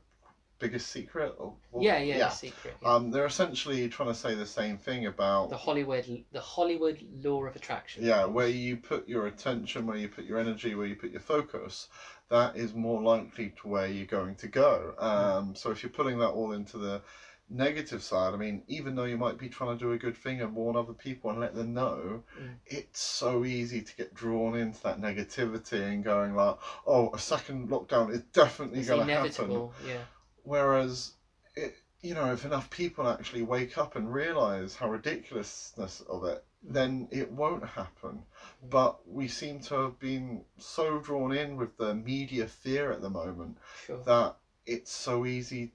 biggest 0.60 0.88
secret. 0.92 1.36
Or, 1.38 1.54
yeah, 1.80 1.98
yeah, 2.00 2.18
yeah. 2.18 2.30
secret. 2.30 2.76
Yeah. 2.82 2.94
Um, 2.94 3.12
they're 3.12 3.26
essentially 3.26 3.90
trying 3.90 4.10
to 4.10 4.16
say 4.16 4.34
the 4.34 4.46
same 4.46 4.78
thing 4.78 5.08
about 5.08 5.50
the 5.50 5.58
Hollywood, 5.58 6.24
the 6.32 6.40
Hollywood 6.40 7.06
law 7.22 7.46
of 7.46 7.56
attraction. 7.56 8.04
Yeah, 8.04 8.26
where 8.26 8.48
you 8.48 8.78
put 8.78 9.08
your 9.08 9.28
attention, 9.28 9.86
where 9.86 9.98
you 9.98 10.08
put 10.08 10.24
your 10.24 10.40
energy, 10.40 10.74
where 10.74 10.88
you 10.88 10.96
put 10.96 11.12
your 11.12 11.22
focus, 11.22 11.90
that 12.30 12.56
is 12.56 12.74
more 12.74 13.02
likely 13.02 13.54
to 13.62 13.68
where 13.68 13.88
you're 13.88 14.06
going 14.06 14.36
to 14.36 14.48
go. 14.48 14.96
Um, 14.98 15.54
so 15.54 15.70
if 15.72 15.84
you're 15.84 15.92
putting 15.92 16.18
that 16.20 16.30
all 16.30 16.54
into 16.54 16.78
the 16.78 17.02
negative 17.50 18.02
side, 18.02 18.34
I 18.34 18.38
mean, 18.38 18.64
even 18.68 18.96
though 18.96 19.04
you 19.04 19.18
might 19.18 19.38
be 19.38 19.50
trying 19.50 19.78
to 19.78 19.84
do 19.84 19.92
a 19.92 19.98
good 19.98 20.18
thing 20.18 20.42
and 20.42 20.56
warn 20.56 20.76
other 20.76 20.94
people 20.94 21.30
and 21.30 21.40
let 21.40 21.54
them 21.54 21.74
know, 21.74 22.24
mm. 22.40 22.56
it's 22.66 23.02
so 23.02 23.46
easy 23.46 23.82
to 23.82 23.96
get 23.96 24.14
drawn 24.14 24.56
into 24.56 24.82
that 24.84 25.00
negativity 25.00 25.82
and 25.82 26.04
going 26.04 26.36
like, 26.36 26.58
"Oh, 26.86 27.12
a 27.14 27.20
second 27.20 27.70
lockdown 27.70 28.12
is 28.12 28.22
definitely 28.34 28.84
going 28.84 29.08
to 29.08 29.14
happen." 29.14 29.70
Yeah. 29.86 30.02
Whereas, 30.44 31.14
it, 31.56 31.76
you 32.02 32.14
know, 32.14 32.34
if 32.34 32.44
enough 32.46 32.70
people 32.70 33.08
actually 33.08 33.44
wake 33.44 33.78
up 33.78 33.96
and 33.96 34.14
realize 34.14 34.76
how 34.76 34.90
ridiculousness 34.90 36.02
of 36.02 36.26
it, 36.26 36.44
mm. 36.66 36.74
then 36.74 37.08
it 37.12 37.32
won't 37.32 37.66
happen. 37.66 38.24
Mm. 38.66 38.70
But 38.70 39.08
we 39.08 39.28
seem 39.28 39.60
to 39.62 39.76
have 39.76 40.00
been 40.00 40.44
so 40.58 41.00
drawn 41.00 41.34
in 41.34 41.58
with 41.58 41.78
the 41.78 41.94
media 41.94 42.48
fear 42.48 42.92
at 42.92 43.02
the 43.02 43.10
moment 43.10 43.58
sure. 43.86 44.02
that 44.06 44.38
it's 44.66 44.92
so 44.92 45.26
easy 45.26 45.74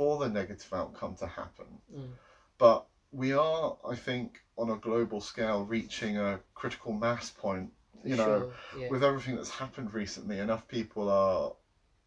for 0.00 0.18
the 0.18 0.30
negative 0.30 0.72
outcome 0.72 1.14
to 1.14 1.26
happen. 1.26 1.66
Mm. 1.94 2.08
But 2.56 2.86
we 3.12 3.34
are, 3.34 3.76
I 3.86 3.96
think, 3.96 4.40
on 4.56 4.70
a 4.70 4.76
global 4.76 5.20
scale, 5.20 5.66
reaching 5.66 6.16
a 6.16 6.40
critical 6.54 6.94
mass 6.94 7.28
point. 7.28 7.70
You 8.02 8.16
know, 8.16 8.50
yeah. 8.78 8.88
with 8.88 9.04
everything 9.04 9.36
that's 9.36 9.50
happened 9.50 9.92
recently, 9.92 10.38
enough 10.38 10.66
people 10.68 11.10
are 11.10 11.52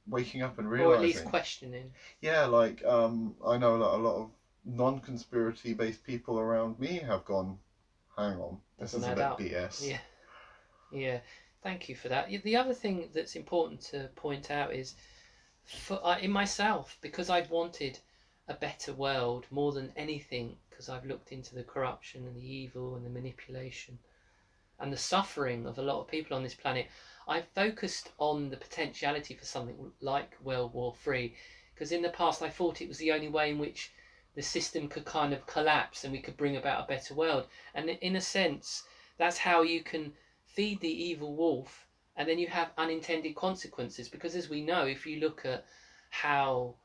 waking 0.07 0.41
up 0.41 0.57
and 0.57 0.67
realizing, 0.67 0.91
or 0.91 0.95
at 0.95 1.01
least 1.03 1.25
questioning. 1.25 1.91
Yeah, 2.19 2.45
like 2.45 2.83
um, 2.83 3.35
I 3.45 3.57
know 3.57 3.77
that 3.77 3.95
a 3.95 4.01
lot 4.01 4.23
of 4.23 4.31
non-conspiracy 4.65 5.75
based 5.75 6.03
people 6.03 6.39
around 6.39 6.79
me 6.79 6.95
have 6.97 7.25
gone. 7.25 7.59
Hang 8.17 8.39
on, 8.39 8.57
this 8.79 8.95
is 8.95 9.03
a 9.03 9.09
bit 9.09 9.51
BS. 9.51 9.87
Yeah, 9.87 9.99
yeah. 10.91 11.19
Thank 11.61 11.89
you 11.89 11.95
for 11.95 12.07
that. 12.07 12.27
The 12.43 12.55
other 12.55 12.73
thing 12.73 13.09
that's 13.13 13.35
important 13.35 13.81
to 13.91 14.09
point 14.15 14.49
out 14.49 14.73
is 14.73 14.95
for 15.65 16.05
uh, 16.05 16.17
in 16.19 16.31
myself 16.31 16.97
because 17.01 17.29
I've 17.29 17.49
wanted 17.49 17.99
a 18.47 18.53
better 18.53 18.93
world 18.93 19.45
more 19.49 19.71
than 19.71 19.93
anything 19.95 20.57
because 20.69 20.89
I've 20.89 21.05
looked 21.05 21.31
into 21.31 21.55
the 21.55 21.63
corruption 21.63 22.27
and 22.27 22.35
the 22.35 22.45
evil 22.45 22.95
and 22.95 23.05
the 23.05 23.09
manipulation 23.09 23.99
and 24.79 24.91
the 24.91 24.97
suffering 24.97 25.65
of 25.65 25.77
a 25.77 25.81
lot 25.81 26.01
of 26.01 26.07
people 26.07 26.35
on 26.35 26.43
this 26.43 26.53
planet. 26.53 26.87
I've 27.27 27.47
focused 27.47 28.11
on 28.17 28.49
the 28.49 28.57
potentiality 28.57 29.33
for 29.33 29.45
something 29.45 29.91
like 30.01 30.35
World 30.41 30.73
War 30.73 30.93
Three 31.01 31.35
because 31.73 31.91
in 31.91 32.01
the 32.01 32.09
past 32.09 32.41
I 32.41 32.49
thought 32.49 32.81
it 32.81 32.89
was 32.89 32.97
the 32.97 33.13
only 33.13 33.29
way 33.29 33.49
in 33.51 33.59
which 33.59 33.91
the 34.35 34.41
system 34.41 34.87
could 34.87 35.05
kind 35.05 35.33
of 35.33 35.45
collapse 35.45 36.03
and 36.03 36.11
we 36.11 36.19
could 36.19 36.35
bring 36.35 36.57
about 36.57 36.83
a 36.83 36.87
better 36.87 37.13
world. 37.13 37.47
And 37.73 37.89
in 37.89 38.15
a 38.15 38.21
sense, 38.21 38.83
that's 39.17 39.37
how 39.37 39.61
you 39.61 39.81
can 39.81 40.13
feed 40.45 40.81
the 40.81 40.89
evil 40.89 41.35
wolf 41.35 41.87
and 42.15 42.27
then 42.27 42.39
you 42.39 42.47
have 42.47 42.71
unintended 42.77 43.35
consequences 43.35 44.07
because 44.07 44.35
as 44.35 44.49
we 44.49 44.61
know 44.61 44.85
if 44.85 45.05
you 45.05 45.19
look 45.19 45.45
at 45.45 45.65
how 46.09 46.75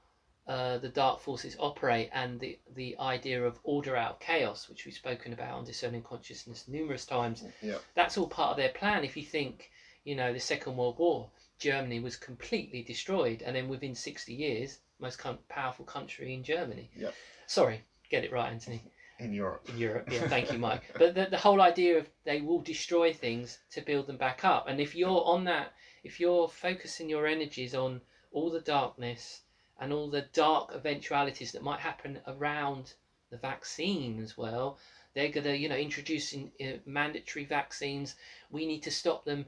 uh, 0.47 0.79
the 0.79 0.89
dark 0.89 1.21
forces 1.21 1.57
operate 1.59 2.09
and 2.15 2.41
the, 2.41 2.59
the 2.75 2.97
idea 2.99 3.45
of 3.45 3.59
order 3.65 3.95
out 3.95 4.19
chaos 4.19 4.69
which 4.69 4.87
we've 4.87 4.95
spoken 4.95 5.35
about 5.35 5.53
on 5.53 5.65
discerning 5.65 6.03
consciousness 6.03 6.65
numerous 6.69 7.05
times 7.05 7.45
yeah. 7.61 7.77
that's 7.95 8.17
all 8.17 8.27
part 8.27 8.53
of 8.53 8.57
their 8.57 8.71
plan 8.71 9.05
if 9.05 9.17
you 9.17 9.23
think 9.23 9.71
you 10.05 10.17
know 10.17 10.33
the 10.33 10.41
second 10.41 10.77
world 10.77 10.99
war 10.99 11.29
germany 11.59 12.01
was 12.01 12.17
completely 12.17 12.83
destroyed 12.83 13.43
and 13.43 13.55
then 13.55 13.69
within 13.69 13.95
60 13.95 14.33
years 14.33 14.79
most 14.99 15.21
powerful 15.49 15.85
country 15.85 16.33
in 16.33 16.43
germany 16.43 16.91
yeah. 16.97 17.11
sorry 17.47 17.83
get 18.09 18.25
it 18.25 18.33
right 18.33 18.51
anthony 18.51 18.83
in 19.19 19.33
Europe. 19.33 19.69
In 19.69 19.79
Europe, 19.79 20.09
yeah. 20.11 20.29
Thank 20.29 20.53
you, 20.53 20.59
Mike. 20.59 20.83
But 20.99 21.15
the, 21.15 21.27
the 21.27 21.37
whole 21.37 21.61
idea 21.61 21.99
of 21.99 22.09
they 22.25 22.41
will 22.41 22.61
destroy 22.61 23.13
things 23.13 23.59
to 23.73 23.81
build 23.81 24.07
them 24.07 24.17
back 24.17 24.45
up, 24.45 24.69
and 24.69 24.81
if 24.81 24.95
you're 24.95 25.25
on 25.25 25.45
that, 25.45 25.73
if 26.05 26.21
you're 26.21 26.49
focusing 26.49 27.09
your 27.09 27.27
energies 27.27 27.75
on 27.75 28.01
all 28.33 28.51
the 28.51 28.61
darkness 28.61 29.43
and 29.81 29.93
all 29.93 30.09
the 30.09 30.29
dark 30.33 30.73
eventualities 30.75 31.53
that 31.53 31.63
might 31.63 31.81
happen 31.81 32.21
around 32.27 32.95
the 33.31 33.37
vaccine 33.37 34.21
as 34.21 34.37
well, 34.37 34.79
they're 35.15 35.31
gonna, 35.31 35.55
you 35.55 35.69
know, 35.69 35.77
introducing 35.77 36.53
uh, 36.61 36.79
mandatory 36.87 37.45
vaccines. 37.45 38.15
We 38.51 38.67
need 38.67 38.83
to 38.85 38.91
stop 38.91 39.25
them. 39.25 39.47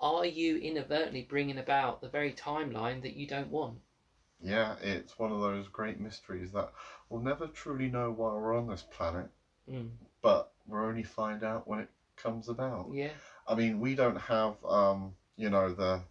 Are 0.00 0.26
you 0.26 0.56
inadvertently 0.56 1.22
bringing 1.22 1.58
about 1.58 2.00
the 2.00 2.08
very 2.08 2.32
timeline 2.32 3.02
that 3.02 3.14
you 3.14 3.26
don't 3.26 3.50
want? 3.50 3.78
Yeah, 4.42 4.74
it's 4.82 5.18
one 5.18 5.32
of 5.32 5.40
those 5.40 5.68
great 5.68 6.00
mysteries 6.00 6.50
that 6.52 6.72
we'll 7.08 7.22
never 7.22 7.46
truly 7.46 7.88
know 7.88 8.10
why 8.10 8.34
we're 8.34 8.56
on 8.56 8.66
this 8.66 8.84
planet, 8.90 9.28
mm. 9.70 9.88
but 10.20 10.52
we'll 10.66 10.84
only 10.84 11.04
find 11.04 11.44
out 11.44 11.68
when 11.68 11.80
it 11.80 11.88
comes 12.16 12.48
about. 12.48 12.90
Yeah. 12.92 13.10
I 13.46 13.54
mean, 13.54 13.80
we 13.80 13.94
don't 13.94 14.20
have, 14.20 14.54
um, 14.64 15.14
you 15.36 15.50
know, 15.50 15.72
the 15.72 16.02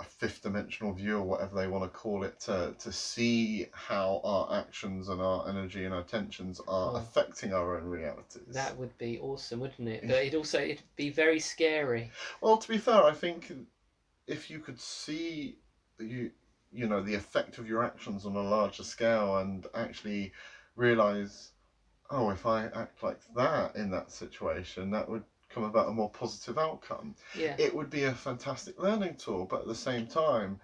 a 0.00 0.04
fifth 0.04 0.42
dimensional 0.42 0.92
view 0.92 1.18
or 1.18 1.22
whatever 1.22 1.56
they 1.56 1.66
want 1.66 1.82
to 1.82 1.98
call 1.98 2.22
it 2.22 2.38
to 2.38 2.74
to 2.78 2.92
see 2.92 3.66
how 3.72 4.20
our 4.22 4.60
actions 4.60 5.08
and 5.08 5.20
our 5.20 5.48
energy 5.48 5.84
and 5.84 5.94
our 5.94 6.04
tensions 6.04 6.60
are 6.68 6.92
oh. 6.92 6.96
affecting 6.96 7.52
our 7.52 7.76
own 7.76 7.84
realities. 7.84 8.42
That 8.48 8.76
would 8.76 8.96
be 8.98 9.18
awesome, 9.18 9.60
wouldn't 9.60 9.88
it? 9.88 10.02
But 10.06 10.24
it 10.24 10.34
also 10.34 10.60
it'd 10.60 10.82
be 10.94 11.10
very 11.10 11.40
scary. 11.40 12.10
Well, 12.40 12.58
to 12.58 12.68
be 12.68 12.78
fair, 12.78 13.02
I 13.02 13.12
think 13.12 13.52
if 14.26 14.50
you 14.50 14.60
could 14.60 14.80
see 14.80 15.56
you 15.98 16.30
you 16.70 16.86
know 16.86 17.02
the 17.02 17.14
effect 17.14 17.58
of 17.58 17.68
your 17.68 17.82
actions 17.82 18.26
on 18.26 18.36
a 18.36 18.42
larger 18.42 18.82
scale 18.82 19.38
and 19.38 19.66
actually 19.74 20.32
realize 20.76 21.52
oh 22.10 22.30
if 22.30 22.46
i 22.46 22.64
act 22.66 23.02
like 23.02 23.20
that 23.34 23.74
in 23.76 23.90
that 23.90 24.10
situation 24.10 24.90
that 24.90 25.08
would 25.08 25.24
come 25.50 25.64
about 25.64 25.88
a 25.88 25.92
more 25.92 26.10
positive 26.10 26.58
outcome. 26.58 27.14
Yeah. 27.34 27.54
it 27.56 27.74
would 27.74 27.88
be 27.88 28.04
a 28.04 28.12
fantastic 28.12 28.78
learning 28.78 29.14
tool 29.16 29.46
but 29.46 29.62
at 29.62 29.66
the 29.66 29.74
same 29.74 30.06
time 30.06 30.60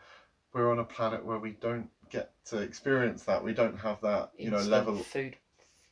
we're 0.54 0.70
on 0.70 0.78
a 0.78 0.84
planet 0.84 1.24
where 1.24 1.38
we 1.38 1.50
don't 1.50 1.90
get 2.10 2.32
to 2.46 2.58
experience 2.58 3.24
that. 3.24 3.42
We 3.42 3.52
don't 3.52 3.78
have 3.80 4.00
that 4.02 4.30
you 4.38 4.46
Instant 4.50 4.70
know 4.70 4.76
level 4.76 5.02
food 5.02 5.36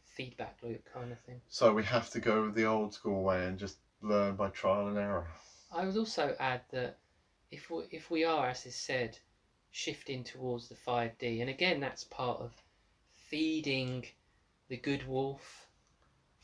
feedback 0.05 0.57
loop 0.63 0.89
kind 0.93 1.13
of 1.13 1.19
thing. 1.21 1.41
So 1.49 1.75
we 1.75 1.83
have 1.85 2.09
to 2.11 2.21
go 2.21 2.49
the 2.49 2.65
old 2.65 2.95
school 2.95 3.23
way 3.23 3.47
and 3.47 3.59
just 3.59 3.79
learn 4.01 4.37
by 4.37 4.49
trial 4.49 4.89
and 4.89 4.97
error. 4.97 5.27
I 5.73 5.85
would 5.85 5.97
also 5.97 6.37
add 6.39 6.63
that 6.71 6.99
if 7.51 7.71
we, 7.71 7.85
if 7.91 8.11
we 8.11 8.25
are 8.25 8.49
as 8.49 8.65
is 8.67 8.77
said 8.77 9.19
shifting 9.73 10.23
towards 10.23 10.69
the 10.69 10.77
5D. 10.77 11.41
And 11.41 11.51
again, 11.51 11.81
that's 11.81 12.05
part 12.05 12.41
of 12.41 12.53
feeding 13.29 14.05
the 14.69 14.77
good 14.77 15.07
wolf, 15.09 15.67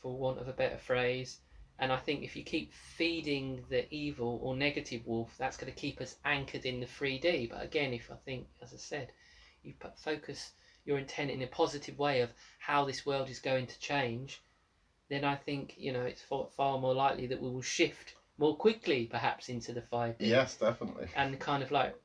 for 0.01 0.17
want 0.17 0.39
of 0.39 0.47
a 0.47 0.53
better 0.53 0.77
phrase. 0.77 1.39
And 1.77 1.93
I 1.93 1.97
think 1.97 2.23
if 2.23 2.35
you 2.35 2.43
keep 2.43 2.73
feeding 2.73 3.63
the 3.69 3.91
evil 3.93 4.39
or 4.43 4.55
negative 4.55 5.03
wolf, 5.05 5.33
that's 5.37 5.55
going 5.55 5.71
to 5.71 5.79
keep 5.79 6.01
us 6.01 6.17
anchored 6.25 6.65
in 6.65 6.81
the 6.81 6.85
3D. 6.85 7.49
But 7.49 7.63
again, 7.63 7.93
if 7.93 8.11
I 8.11 8.15
think, 8.25 8.47
as 8.61 8.73
I 8.73 8.77
said, 8.77 9.11
you 9.63 9.73
put 9.79 9.97
focus 9.97 10.51
your 10.85 10.97
intent 10.97 11.31
in 11.31 11.41
a 11.41 11.47
positive 11.47 11.97
way 11.97 12.21
of 12.21 12.31
how 12.59 12.83
this 12.83 13.05
world 13.05 13.29
is 13.29 13.39
going 13.39 13.67
to 13.67 13.79
change, 13.79 14.41
then 15.09 15.23
I 15.23 15.35
think 15.35 15.75
you 15.77 15.93
know 15.93 16.01
it's 16.01 16.21
far, 16.21 16.47
far 16.57 16.79
more 16.79 16.93
likely 16.93 17.27
that 17.27 17.41
we 17.41 17.49
will 17.49 17.61
shift 17.61 18.13
more 18.37 18.55
quickly, 18.55 19.05
perhaps, 19.05 19.49
into 19.49 19.73
the 19.73 19.81
5D. 19.81 20.15
Yes, 20.19 20.55
definitely. 20.55 21.07
And 21.15 21.39
kind 21.39 21.61
of 21.61 21.71
like, 21.71 21.95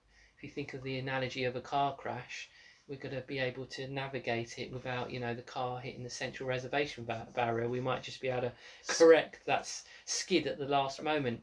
you 0.45 0.51
think 0.51 0.75
of 0.75 0.83
the 0.83 0.99
analogy 0.99 1.45
of 1.45 1.57
a 1.57 1.61
car 1.61 1.97
crash, 1.97 2.49
we're 2.87 2.99
going 2.99 3.15
to 3.15 3.23
be 3.23 3.39
able 3.39 3.65
to 3.65 3.89
navigate 3.89 4.59
it 4.59 4.71
without, 4.71 5.11
you 5.11 5.19
know, 5.19 5.35
the 5.35 5.43
car 5.43 5.81
hitting 5.81 6.05
the 6.05 6.11
central 6.11 6.49
reservation 6.49 7.05
ba- 7.05 7.27
barrier. 7.35 7.69
We 7.69 7.81
might 7.81 8.03
just 8.03 8.21
be 8.21 8.29
able 8.29 8.43
to 8.43 8.53
correct 8.87 9.41
that 9.47 9.71
skid 10.05 10.47
at 10.47 10.59
the 10.59 10.67
last 10.67 11.03
moment. 11.03 11.43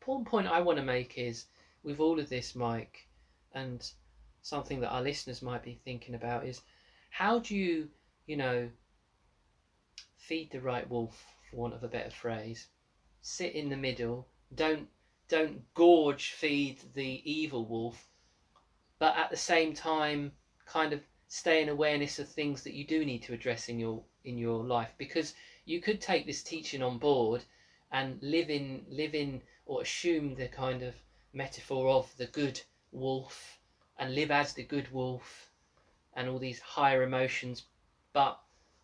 Important 0.00 0.28
point 0.28 0.46
I 0.46 0.60
want 0.60 0.78
to 0.78 0.84
make 0.84 1.18
is 1.18 1.46
with 1.82 1.98
all 1.98 2.20
of 2.20 2.28
this, 2.28 2.54
Mike, 2.54 3.08
and 3.52 3.90
something 4.42 4.80
that 4.80 4.90
our 4.90 5.02
listeners 5.02 5.42
might 5.42 5.64
be 5.64 5.80
thinking 5.84 6.14
about 6.14 6.46
is 6.46 6.60
how 7.10 7.40
do 7.40 7.56
you, 7.56 7.88
you 8.26 8.36
know, 8.36 8.68
feed 10.16 10.50
the 10.52 10.60
right 10.60 10.88
wolf, 10.88 11.24
for 11.50 11.56
want 11.56 11.74
of 11.74 11.82
a 11.82 11.88
better 11.88 12.10
phrase, 12.10 12.68
sit 13.22 13.54
in 13.54 13.70
the 13.70 13.76
middle, 13.76 14.28
don't 14.54 14.88
don't 15.28 15.62
gorge 15.74 16.30
feed 16.32 16.80
the 16.94 17.22
evil 17.24 17.66
wolf, 17.66 18.08
but 18.98 19.16
at 19.16 19.30
the 19.30 19.36
same 19.36 19.72
time 19.72 20.32
kind 20.66 20.92
of 20.92 21.00
stay 21.28 21.62
in 21.62 21.68
awareness 21.68 22.18
of 22.18 22.28
things 22.28 22.62
that 22.62 22.74
you 22.74 22.84
do 22.86 23.04
need 23.04 23.22
to 23.22 23.32
address 23.32 23.68
in 23.68 23.78
your 23.78 24.02
in 24.24 24.38
your 24.38 24.64
life. 24.64 24.92
Because 24.98 25.34
you 25.64 25.80
could 25.80 26.00
take 26.00 26.26
this 26.26 26.42
teaching 26.42 26.82
on 26.82 26.98
board 26.98 27.44
and 27.90 28.18
live 28.22 28.50
in 28.50 28.84
live 28.88 29.14
in 29.14 29.42
or 29.66 29.82
assume 29.82 30.34
the 30.34 30.48
kind 30.48 30.82
of 30.82 30.94
metaphor 31.32 31.88
of 31.88 32.14
the 32.16 32.26
good 32.26 32.60
wolf 32.92 33.58
and 33.98 34.14
live 34.14 34.30
as 34.30 34.52
the 34.52 34.62
good 34.62 34.90
wolf 34.92 35.50
and 36.14 36.28
all 36.28 36.38
these 36.38 36.60
higher 36.60 37.02
emotions 37.02 37.62
but 38.12 38.38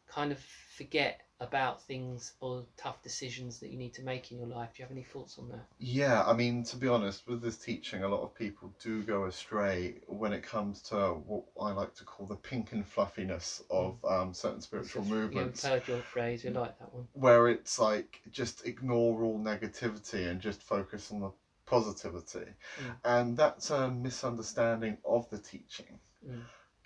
kind 0.08 0.32
of 0.32 0.40
forget 0.40 1.20
about 1.40 1.82
things 1.82 2.34
or 2.40 2.64
tough 2.76 3.02
decisions 3.02 3.58
that 3.60 3.70
you 3.70 3.78
need 3.78 3.94
to 3.94 4.02
make 4.02 4.30
in 4.30 4.38
your 4.38 4.46
life. 4.46 4.70
Do 4.74 4.82
you 4.82 4.84
have 4.84 4.92
any 4.92 5.02
thoughts 5.02 5.38
on 5.38 5.48
that? 5.48 5.64
Yeah, 5.78 6.22
I 6.24 6.34
mean, 6.34 6.62
to 6.64 6.76
be 6.76 6.86
honest, 6.86 7.26
with 7.26 7.40
this 7.42 7.56
teaching, 7.56 8.02
a 8.02 8.08
lot 8.08 8.22
of 8.22 8.34
people 8.34 8.72
do 8.82 9.02
go 9.02 9.24
astray 9.24 9.94
when 10.06 10.32
it 10.32 10.42
comes 10.42 10.82
to 10.82 10.96
what 11.26 11.44
I 11.60 11.72
like 11.72 11.94
to 11.94 12.04
call 12.04 12.26
the 12.26 12.36
pink 12.36 12.72
and 12.72 12.86
fluffiness 12.86 13.62
of 13.70 13.96
um, 14.04 14.34
certain 14.34 14.60
spiritual 14.60 15.02
You've 15.02 15.10
movements, 15.10 15.64
heard 15.64 15.88
your 15.88 16.02
phrase, 16.02 16.44
you 16.44 16.50
like 16.50 16.78
that 16.78 16.92
one. 16.92 17.06
where 17.14 17.48
it's 17.48 17.78
like 17.78 18.20
just 18.30 18.66
ignore 18.66 19.22
all 19.22 19.38
negativity 19.38 20.28
and 20.28 20.40
just 20.40 20.62
focus 20.62 21.10
on 21.10 21.20
the 21.20 21.30
positivity. 21.64 22.50
Mm. 22.80 22.96
And 23.04 23.36
that's 23.36 23.70
a 23.70 23.90
misunderstanding 23.90 24.98
of 25.04 25.30
the 25.30 25.38
teaching. 25.38 25.98
Mm. 26.28 26.42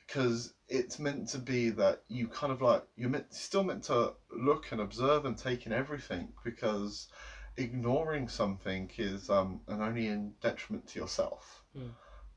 Because 0.06 0.52
it's 0.68 0.98
meant 0.98 1.28
to 1.28 1.38
be 1.38 1.70
that 1.70 2.02
you 2.08 2.26
kind 2.28 2.52
of 2.52 2.60
like 2.60 2.82
you're 2.96 3.08
meant, 3.08 3.32
still 3.32 3.62
meant 3.62 3.84
to 3.84 4.12
look 4.30 4.72
and 4.72 4.80
observe 4.80 5.24
and 5.24 5.36
take 5.36 5.66
in 5.66 5.72
everything 5.72 6.28
because 6.44 7.08
ignoring 7.56 8.28
something 8.28 8.90
is 8.98 9.30
um 9.30 9.60
and 9.68 9.80
only 9.82 10.06
in 10.08 10.32
detriment 10.40 10.86
to 10.88 10.98
yourself. 10.98 11.62
Mm. 11.76 11.90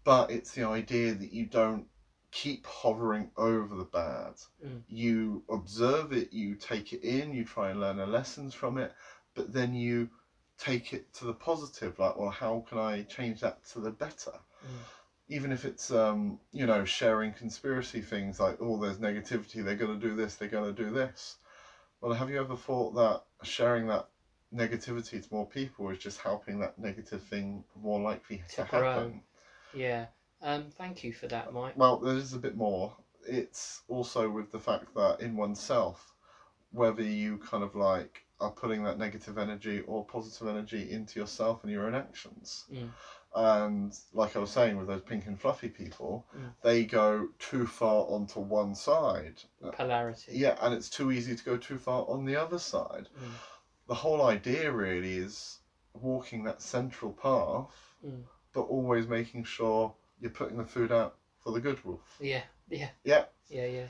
But 0.03 0.31
it's 0.31 0.51
the 0.51 0.63
idea 0.63 1.13
that 1.13 1.33
you 1.33 1.45
don't 1.45 1.86
keep 2.31 2.65
hovering 2.65 3.29
over 3.38 3.75
the 3.75 3.83
bad. 3.83 4.33
Mm. 4.65 4.81
You 4.88 5.43
observe 5.50 6.13
it, 6.13 6.31
you 6.31 6.55
take 6.55 6.93
it 6.93 7.03
in, 7.03 7.33
you 7.33 7.43
try 7.43 7.69
and 7.71 7.79
learn 7.79 7.97
the 7.97 8.05
lessons 8.05 8.53
from 8.53 8.77
it, 8.77 8.93
but 9.36 9.51
then 9.51 9.74
you 9.74 10.09
take 10.57 10.93
it 10.93 11.13
to 11.15 11.25
the 11.25 11.33
positive. 11.33 12.00
Like, 12.00 12.17
well, 12.17 12.29
how 12.29 12.63
can 12.67 12.77
I 12.77 13.03
change 13.03 13.41
that 13.41 13.65
to 13.71 13.79
the 13.79 13.91
better? 13.91 14.33
Mm. 14.63 14.79
Even 15.29 15.51
if 15.51 15.65
it's 15.65 15.91
um, 15.91 16.37
you 16.51 16.65
know 16.65 16.83
sharing 16.83 17.31
conspiracy 17.31 18.01
things 18.01 18.39
like 18.39 18.55
oh 18.59 18.77
there's 18.77 18.97
negativity 18.97 19.63
they're 19.63 19.75
going 19.75 19.99
to 19.99 20.07
do 20.07 20.15
this 20.15 20.35
they're 20.35 20.47
going 20.47 20.73
to 20.73 20.83
do 20.83 20.89
this. 20.89 21.35
Well, 22.01 22.13
have 22.13 22.29
you 22.29 22.39
ever 22.39 22.55
thought 22.55 22.93
that 22.95 23.21
sharing 23.43 23.87
that 23.87 24.05
negativity 24.53 25.21
to 25.21 25.27
more 25.31 25.45
people 25.45 25.89
is 25.89 25.97
just 25.97 26.19
helping 26.19 26.59
that 26.59 26.77
negative 26.77 27.21
thing 27.21 27.63
more 27.75 27.99
likely 27.99 28.41
To 28.49 28.55
to 28.55 28.63
happen? 28.63 29.21
Yeah. 29.73 30.05
Um, 30.41 30.69
thank 30.69 31.03
you 31.03 31.11
for 31.11 31.27
that, 31.27 31.51
Mike. 31.51 31.73
Well, 31.75 31.97
there 31.97 32.15
is 32.15 32.33
a 32.33 32.37
bit 32.37 32.55
more. 32.55 32.93
It's 33.27 33.81
also 33.87 34.29
with 34.29 34.51
the 34.51 34.59
fact 34.59 34.93
that 34.95 35.19
in 35.19 35.35
oneself, 35.35 36.13
whether 36.71 37.01
you 37.01 37.37
kind 37.37 37.63
of 37.63 37.75
like 37.75 38.21
are 38.39 38.51
putting 38.51 38.83
that 38.83 38.97
negative 38.97 39.37
energy 39.37 39.81
or 39.81 40.03
positive 40.03 40.47
energy 40.47 40.91
into 40.91 41.19
yourself 41.19 41.63
and 41.63 41.71
your 41.71 41.85
own 41.87 41.95
actions. 41.95 42.65
Mm. 42.71 42.89
And 43.39 43.95
like 44.13 44.36
I 44.36 44.39
was 44.39 44.50
saying 44.50 44.78
with 44.78 44.88
those 44.88 45.02
pink 45.02 45.28
and 45.28 45.39
fluffy 45.39 45.69
people, 45.69 46.26
Mm. 46.36 46.54
they 46.63 46.86
go 46.86 47.30
too 47.38 47.67
far 47.67 48.06
onto 48.08 48.39
one 48.39 48.73
side. 48.73 49.43
Polarity. 49.73 50.32
Yeah, 50.34 50.58
and 50.60 50.73
it's 50.73 50.89
too 50.89 51.12
easy 51.12 51.36
to 51.36 51.43
go 51.43 51.56
too 51.56 51.78
far 51.78 52.04
on 52.10 52.26
the 52.26 52.36
other 52.36 52.58
side. 52.58 53.10
Mm. 53.15 53.32
The 53.88 53.93
whole 53.93 54.23
idea 54.26 54.71
really 54.71 55.17
is 55.17 55.60
walking 55.93 56.43
that 56.45 56.62
central 56.63 57.13
path, 57.13 57.95
Mm. 58.04 58.23
but 58.54 58.62
always 58.62 59.08
making 59.08 59.43
sure 59.43 59.93
you're 60.19 60.32
putting 60.32 60.58
the 60.58 60.65
food 60.65 60.91
out 60.91 61.17
for 61.43 61.52
the 61.52 61.60
good 61.62 61.84
wolf. 61.86 62.17
Yeah. 62.19 62.43
Yeah. 62.69 62.89
Yeah. 63.04 63.26
Yeah. 63.50 63.65
Yeah. 63.67 63.88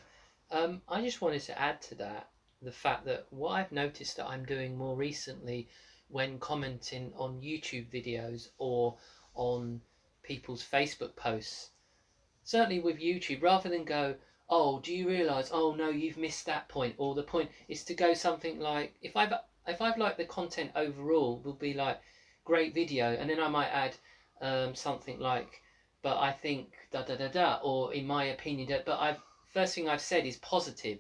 Um, 0.52 0.82
I 0.90 1.02
just 1.02 1.22
wanted 1.22 1.42
to 1.44 1.58
add 1.60 1.82
to 1.84 1.96
that 1.96 2.30
the 2.62 2.72
fact 2.74 3.06
that 3.06 3.28
what 3.30 3.52
I've 3.52 3.72
noticed 3.72 4.18
that 4.18 4.28
I'm 4.28 4.44
doing 4.46 4.76
more 4.78 4.98
recently 4.98 5.70
when 6.10 6.40
commenting 6.40 7.14
on 7.16 7.42
YouTube 7.42 7.90
videos 7.92 8.50
or 8.58 8.98
on 9.38 9.82
people's 10.24 10.64
Facebook 10.64 11.16
posts, 11.16 11.70
certainly 12.44 12.80
with 12.80 13.00
YouTube, 13.00 13.42
rather 13.42 13.70
than 13.70 13.86
go, 13.86 14.16
oh, 14.50 14.80
do 14.80 14.94
you 14.94 15.08
realise? 15.08 15.50
Oh 15.54 15.74
no, 15.74 15.90
you've 15.90 16.18
missed 16.18 16.46
that 16.48 16.68
point, 16.68 16.96
or 16.98 17.16
the 17.16 17.24
point 17.24 17.52
is 17.68 17.84
to 17.86 17.94
go 17.94 18.14
something 18.14 18.60
like 18.60 18.96
if 19.02 19.16
I've 19.16 19.34
if 19.68 19.82
I've 19.82 19.98
liked 19.98 20.18
the 20.18 20.26
content 20.26 20.72
overall, 20.76 21.42
will 21.44 21.54
be 21.54 21.74
like 21.74 22.00
great 22.44 22.74
video, 22.74 23.14
and 23.14 23.30
then 23.30 23.40
I 23.40 23.48
might 23.48 23.68
add 23.68 23.96
um, 24.42 24.76
something 24.76 25.20
like, 25.20 25.62
but 26.02 26.18
I 26.18 26.32
think 26.32 26.74
da 26.92 27.04
da 27.04 27.16
da 27.16 27.28
da, 27.28 27.60
or 27.62 27.94
in 27.94 28.08
my 28.08 28.26
opinion, 28.26 28.82
but 28.86 29.00
I've 29.00 29.20
first 29.46 29.76
thing 29.76 29.88
I've 29.88 30.02
said 30.02 30.26
is 30.26 30.38
positive, 30.38 31.00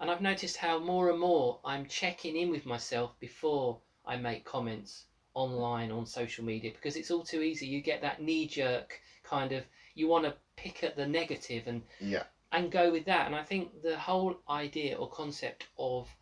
and 0.00 0.10
I've 0.10 0.20
noticed 0.20 0.56
how 0.56 0.78
more 0.78 1.10
and 1.10 1.20
more 1.20 1.60
I'm 1.64 1.86
checking 1.86 2.36
in 2.36 2.50
with 2.50 2.66
myself 2.66 3.18
before 3.20 3.80
I 4.06 4.16
make 4.16 4.44
comments 4.44 5.04
online 5.38 5.90
on 5.90 6.04
social 6.06 6.44
media 6.44 6.70
because 6.72 6.96
it's 6.96 7.10
all 7.10 7.22
too 7.22 7.42
easy. 7.42 7.66
You 7.66 7.80
get 7.80 8.00
that 8.02 8.20
knee 8.20 8.46
jerk 8.46 9.00
kind 9.22 9.52
of 9.52 9.64
you 9.94 10.06
want 10.08 10.24
to 10.24 10.32
pick 10.56 10.82
at 10.82 10.96
the 10.96 11.06
negative 11.06 11.66
and 11.66 11.82
Yeah. 12.00 12.22
and 12.52 12.70
go 12.70 12.90
with 12.90 13.04
that. 13.06 13.26
And 13.26 13.34
I 13.34 13.42
think 13.42 13.82
the 13.82 13.96
whole 13.96 14.34
idea 14.48 14.96
or 14.96 15.06
concept 15.08 15.66
of 15.78 16.14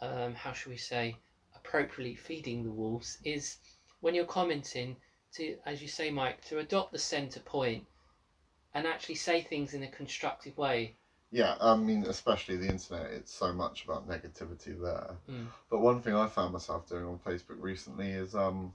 um, 0.00 0.34
how 0.34 0.52
should 0.52 0.70
we 0.70 0.76
say 0.76 1.14
appropriately 1.54 2.14
feeding 2.14 2.62
the 2.62 2.70
wolves 2.70 3.18
is 3.24 3.56
when 4.00 4.14
you're 4.14 4.24
commenting 4.24 4.96
to, 5.34 5.54
as 5.66 5.80
you 5.80 5.88
say, 5.88 6.10
Mike, 6.10 6.40
to 6.46 6.58
adopt 6.58 6.92
the 6.92 6.98
centre 6.98 7.40
point 7.40 7.84
and 8.74 8.86
actually 8.86 9.14
say 9.14 9.40
things 9.40 9.74
in 9.74 9.82
a 9.82 9.88
constructive 9.88 10.56
way. 10.56 10.94
Yeah, 11.30 11.54
I 11.60 11.76
mean, 11.76 12.04
especially 12.04 12.56
the 12.56 12.68
internet, 12.68 13.12
it's 13.12 13.32
so 13.32 13.52
much 13.52 13.84
about 13.84 14.08
negativity 14.08 14.80
there. 14.80 15.16
Mm. 15.30 15.46
But 15.70 15.80
one 15.80 16.00
thing 16.00 16.14
I 16.14 16.26
found 16.26 16.52
myself 16.52 16.88
doing 16.88 17.04
on 17.04 17.18
Facebook 17.18 17.60
recently 17.60 18.10
is 18.10 18.34
um, 18.34 18.72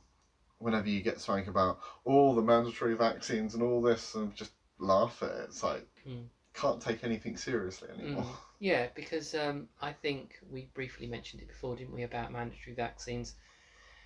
whenever 0.60 0.88
you 0.88 1.02
get 1.02 1.20
something 1.20 1.48
about 1.50 1.80
all 2.06 2.34
the 2.34 2.42
mandatory 2.42 2.96
vaccines 2.96 3.56
and 3.56 3.64
all 3.64 3.82
this, 3.82 4.16
and 4.16 4.34
just 4.34 4.52
laugh 4.80 5.22
at 5.22 5.32
it. 5.32 5.44
It's 5.50 5.64
like, 5.64 5.86
Mm. 6.08 6.28
can't 6.54 6.82
take 6.82 7.04
anything 7.04 7.36
seriously 7.38 7.90
anymore. 7.90 8.24
Mm. 8.24 8.36
Yeah, 8.58 8.88
because 8.96 9.36
um, 9.36 9.68
I 9.82 9.92
think 9.92 10.40
we 10.50 10.70
briefly 10.74 11.08
mentioned 11.08 11.42
it 11.42 11.50
before, 11.50 11.76
didn't 11.76 11.94
we, 11.94 12.04
about 12.04 12.32
mandatory 12.32 12.74
vaccines? 12.74 13.34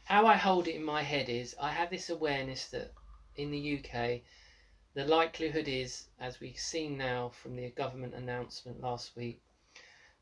How 0.05 0.25
I 0.25 0.35
hold 0.38 0.67
it 0.67 0.75
in 0.75 0.83
my 0.83 1.03
head 1.03 1.29
is 1.29 1.55
I 1.62 1.69
have 1.71 1.91
this 1.91 2.09
awareness 2.09 2.65
that 2.69 2.91
in 3.35 3.51
the 3.51 3.59
UK, 3.77 4.23
the 4.93 5.06
likelihood 5.06 5.67
is, 5.67 6.08
as 6.19 6.39
we've 6.39 6.58
seen 6.58 6.97
now 6.97 7.30
from 7.30 7.56
the 7.56 7.69
government 7.69 8.15
announcement 8.15 8.82
last 8.82 9.15
week, 9.15 9.41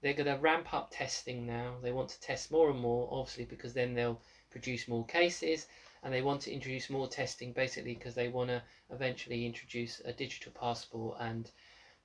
they're 0.01 0.13
going 0.13 0.25
to 0.25 0.41
ramp 0.41 0.73
up 0.73 0.89
testing 0.91 1.47
now. 1.47 1.75
They 1.81 1.91
want 1.91 2.09
to 2.09 2.19
test 2.19 2.51
more 2.51 2.69
and 2.69 2.79
more, 2.79 3.07
obviously, 3.11 3.45
because 3.45 3.73
then 3.73 3.93
they'll 3.93 4.21
produce 4.51 4.87
more 4.87 5.05
cases, 5.05 5.67
and 6.03 6.13
they 6.13 6.21
want 6.21 6.41
to 6.41 6.51
introduce 6.51 6.89
more 6.89 7.07
testing 7.07 7.53
basically 7.53 7.95
because 7.95 8.13
they 8.13 8.27
want 8.27 8.49
to 8.49 8.61
eventually 8.91 9.45
introduce 9.45 9.99
a 10.05 10.13
digital 10.13 10.51
passport 10.51 11.17
and 11.19 11.49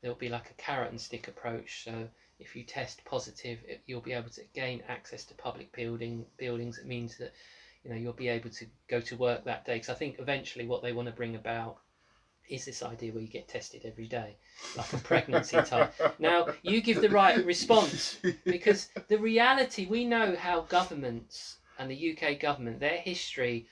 there'll 0.00 0.16
be 0.16 0.28
like 0.28 0.50
a 0.50 0.54
carrot 0.54 0.90
and 0.90 1.00
stick 1.00 1.28
approach. 1.28 1.84
So 1.84 2.08
if 2.38 2.56
you 2.56 2.64
test 2.64 3.04
positive, 3.04 3.58
you'll 3.86 4.00
be 4.00 4.12
able 4.12 4.30
to 4.30 4.42
gain 4.54 4.82
access 4.88 5.24
to 5.24 5.34
public 5.34 5.72
building 5.72 6.26
buildings. 6.36 6.78
It 6.78 6.86
means 6.86 7.16
that 7.18 7.32
you 7.84 7.90
know 7.90 7.96
you'll 7.96 8.12
be 8.12 8.28
able 8.28 8.50
to 8.50 8.66
go 8.88 9.00
to 9.00 9.16
work 9.16 9.44
that 9.44 9.64
day. 9.64 9.74
Because 9.74 9.90
I 9.90 9.94
think 9.94 10.16
eventually 10.18 10.66
what 10.66 10.82
they 10.82 10.92
want 10.92 11.08
to 11.08 11.14
bring 11.14 11.36
about 11.36 11.78
is 12.48 12.64
this 12.64 12.82
idea 12.82 13.12
where 13.12 13.22
you 13.22 13.28
get 13.28 13.48
tested 13.48 13.82
every 13.84 14.06
day, 14.06 14.36
like 14.76 14.92
a 14.92 14.98
pregnancy 14.98 15.56
type. 15.62 15.92
Now 16.18 16.48
you 16.62 16.80
give 16.80 17.00
the 17.00 17.08
right 17.08 17.44
response 17.44 18.18
because 18.44 18.88
the 19.08 19.18
reality 19.18 19.86
we 19.86 20.04
know 20.04 20.36
how 20.36 20.62
governments 20.62 21.58
and 21.78 21.90
the 21.90 22.16
UK 22.16 22.38
government 22.38 22.80
their 22.80 22.98
history 22.98 23.66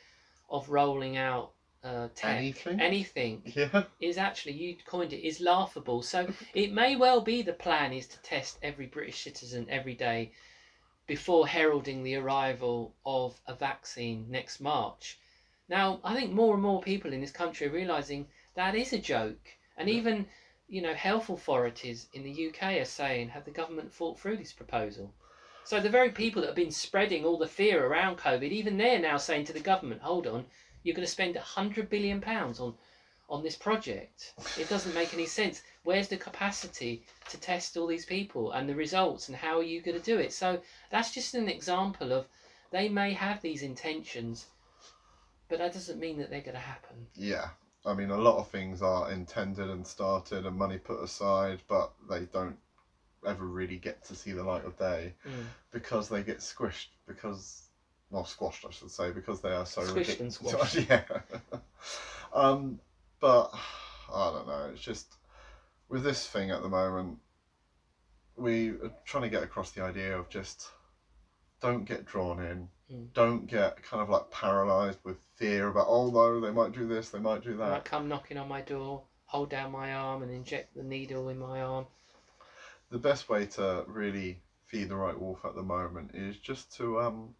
of 0.48 0.68
rolling 0.68 1.16
out 1.16 1.52
uh, 1.82 2.08
tech 2.14 2.38
Anything? 2.38 2.80
anything 2.80 3.42
yeah. 3.54 3.84
is 4.00 4.18
actually 4.18 4.52
you 4.52 4.76
coined 4.86 5.12
it 5.12 5.26
is 5.26 5.40
laughable. 5.40 6.02
So 6.02 6.28
it 6.54 6.72
may 6.72 6.96
well 6.96 7.20
be 7.20 7.42
the 7.42 7.52
plan 7.52 7.92
is 7.92 8.06
to 8.08 8.18
test 8.18 8.58
every 8.62 8.86
British 8.86 9.22
citizen 9.22 9.66
every 9.70 9.94
day, 9.94 10.32
before 11.06 11.48
heralding 11.48 12.02
the 12.02 12.14
arrival 12.14 12.94
of 13.04 13.40
a 13.46 13.54
vaccine 13.54 14.26
next 14.28 14.60
March. 14.60 15.18
Now, 15.68 16.00
I 16.04 16.14
think 16.14 16.32
more 16.32 16.54
and 16.54 16.62
more 16.62 16.80
people 16.80 17.12
in 17.12 17.20
this 17.20 17.32
country 17.32 17.66
are 17.66 17.72
realizing 17.72 18.28
that 18.60 18.74
is 18.74 18.92
a 18.92 18.98
joke, 18.98 19.56
and 19.78 19.88
Yeah. 19.88 19.94
even 19.96 20.28
you 20.68 20.82
know 20.82 20.92
health 20.92 21.30
authorities 21.30 22.08
in 22.12 22.22
the 22.22 22.48
UK 22.48 22.78
are 22.78 22.84
saying, 22.84 23.30
have 23.30 23.46
the 23.46 23.50
government 23.50 23.90
thought 23.90 24.20
through 24.20 24.36
this 24.36 24.52
proposal? 24.52 25.14
So 25.64 25.80
the 25.80 25.88
very 25.88 26.10
people 26.10 26.42
that 26.42 26.48
have 26.48 26.62
been 26.64 26.70
spreading 26.70 27.24
all 27.24 27.38
the 27.38 27.46
fear 27.46 27.86
around 27.86 28.18
COVID, 28.18 28.50
even 28.52 28.76
they're 28.76 28.98
now 28.98 29.16
saying 29.16 29.44
to 29.46 29.54
the 29.54 29.60
government, 29.60 30.02
hold 30.02 30.26
on, 30.26 30.46
you're 30.82 30.94
going 30.94 31.06
to 31.06 31.10
spend 31.10 31.36
a 31.36 31.40
hundred 31.40 31.88
billion 31.88 32.20
pounds 32.20 32.60
on 32.60 32.74
on 33.30 33.42
this 33.42 33.56
project. 33.56 34.34
It 34.58 34.68
doesn't 34.68 34.92
make 34.94 35.14
any 35.14 35.26
sense. 35.26 35.62
Where's 35.84 36.08
the 36.08 36.16
capacity 36.18 37.06
to 37.30 37.38
test 37.38 37.76
all 37.76 37.86
these 37.86 38.04
people 38.04 38.52
and 38.52 38.68
the 38.68 38.74
results, 38.74 39.28
and 39.28 39.36
how 39.36 39.56
are 39.58 39.70
you 39.72 39.80
going 39.80 39.98
to 39.98 40.12
do 40.12 40.18
it? 40.18 40.32
So 40.34 40.60
that's 40.90 41.14
just 41.14 41.34
an 41.34 41.48
example 41.48 42.12
of 42.12 42.26
they 42.72 42.88
may 42.90 43.12
have 43.14 43.40
these 43.40 43.62
intentions, 43.62 44.46
but 45.48 45.58
that 45.58 45.72
doesn't 45.72 45.98
mean 45.98 46.18
that 46.18 46.28
they're 46.28 46.48
going 46.50 46.62
to 46.64 46.70
happen. 46.74 47.06
Yeah. 47.14 47.48
I 47.86 47.94
mean, 47.94 48.10
a 48.10 48.16
lot 48.18 48.38
of 48.38 48.48
things 48.48 48.82
are 48.82 49.10
intended 49.10 49.70
and 49.70 49.86
started 49.86 50.44
and 50.46 50.56
money 50.56 50.78
put 50.78 51.02
aside, 51.02 51.62
but 51.68 51.92
they 52.08 52.26
don't 52.26 52.58
ever 53.26 53.44
really 53.44 53.76
get 53.76 54.02
to 54.04 54.14
see 54.14 54.32
the 54.32 54.42
light 54.44 54.64
of 54.64 54.78
day 54.78 55.14
Mm. 55.26 55.44
because 55.70 56.08
they 56.08 56.22
get 56.22 56.38
squished 56.38 56.88
because 57.06 57.68
well 58.10 58.24
squashed 58.24 58.64
I 58.66 58.70
should 58.70 58.90
say 58.90 59.10
because 59.10 59.40
they 59.40 59.50
are 59.52 59.66
so 59.66 59.82
Squished 59.82 60.20
and 60.20 60.32
ridiculous. 60.32 60.34
squashed. 60.34 60.74
yeah. 60.90 61.02
um, 62.32 62.78
but 63.20 63.50
I 64.12 64.30
don't 64.30 64.46
know. 64.46 64.70
It's 64.72 64.82
just 64.82 65.16
with 65.88 66.02
this 66.02 66.26
thing 66.26 66.50
at 66.50 66.62
the 66.62 66.68
moment, 66.68 67.18
we 68.36 68.70
are 68.70 68.92
trying 69.04 69.22
to 69.24 69.28
get 69.28 69.42
across 69.42 69.70
the 69.70 69.82
idea 69.82 70.16
of 70.18 70.28
just 70.28 70.68
don't 71.60 71.84
get 71.84 72.04
drawn 72.04 72.40
in. 72.40 72.68
Mm. 72.92 73.12
Don't 73.12 73.46
get 73.46 73.82
kind 73.82 74.02
of 74.02 74.08
like 74.08 74.30
paralyzed 74.30 74.98
with 75.04 75.18
fear 75.36 75.68
about 75.68 75.86
oh 75.88 76.10
no 76.10 76.40
they 76.40 76.50
might 76.50 76.72
do 76.72 76.86
this 76.86 77.10
they 77.10 77.18
might 77.18 77.42
do 77.42 77.56
that. 77.56 77.70
might 77.70 77.84
come 77.84 78.08
knocking 78.08 78.36
on 78.36 78.48
my 78.48 78.60
door, 78.62 79.02
hold 79.26 79.50
down 79.50 79.70
my 79.70 79.94
arm, 79.94 80.22
and 80.22 80.32
inject 80.32 80.74
the 80.74 80.82
needle 80.82 81.28
in 81.28 81.38
my 81.38 81.60
arm. 81.60 81.86
the 82.90 82.98
best 82.98 83.28
way 83.28 83.46
to 83.46 83.84
really 83.86 84.40
feed 84.66 84.88
the 84.88 84.96
right 84.96 85.18
wolf 85.18 85.38
at 85.44 85.54
the 85.54 85.62
moment 85.62 86.10
is 86.14 86.36
just 86.38 86.76
to 86.76 87.00
um, 87.00 87.34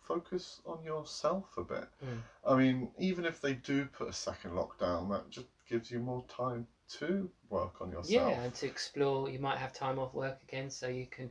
focus 0.00 0.60
on 0.66 0.82
yourself 0.84 1.46
a 1.56 1.62
bit. 1.62 1.86
Mm. 2.04 2.18
I 2.46 2.56
mean, 2.56 2.90
even 2.98 3.24
if 3.24 3.40
they 3.40 3.54
do 3.54 3.86
put 3.86 4.08
a 4.08 4.12
second 4.12 4.52
lockdown, 4.52 5.10
that 5.10 5.30
just 5.30 5.46
gives 5.68 5.90
you 5.90 6.00
more 6.00 6.24
time 6.28 6.66
to 6.98 7.30
work 7.48 7.80
on 7.80 7.90
yourself. 7.90 8.32
Yeah, 8.32 8.42
and 8.42 8.54
to 8.54 8.66
explore, 8.66 9.28
you 9.28 9.38
might 9.38 9.58
have 9.58 9.72
time 9.72 9.98
off 9.98 10.12
work 10.14 10.38
again, 10.42 10.70
so 10.70 10.88
you 10.88 11.06
can 11.06 11.30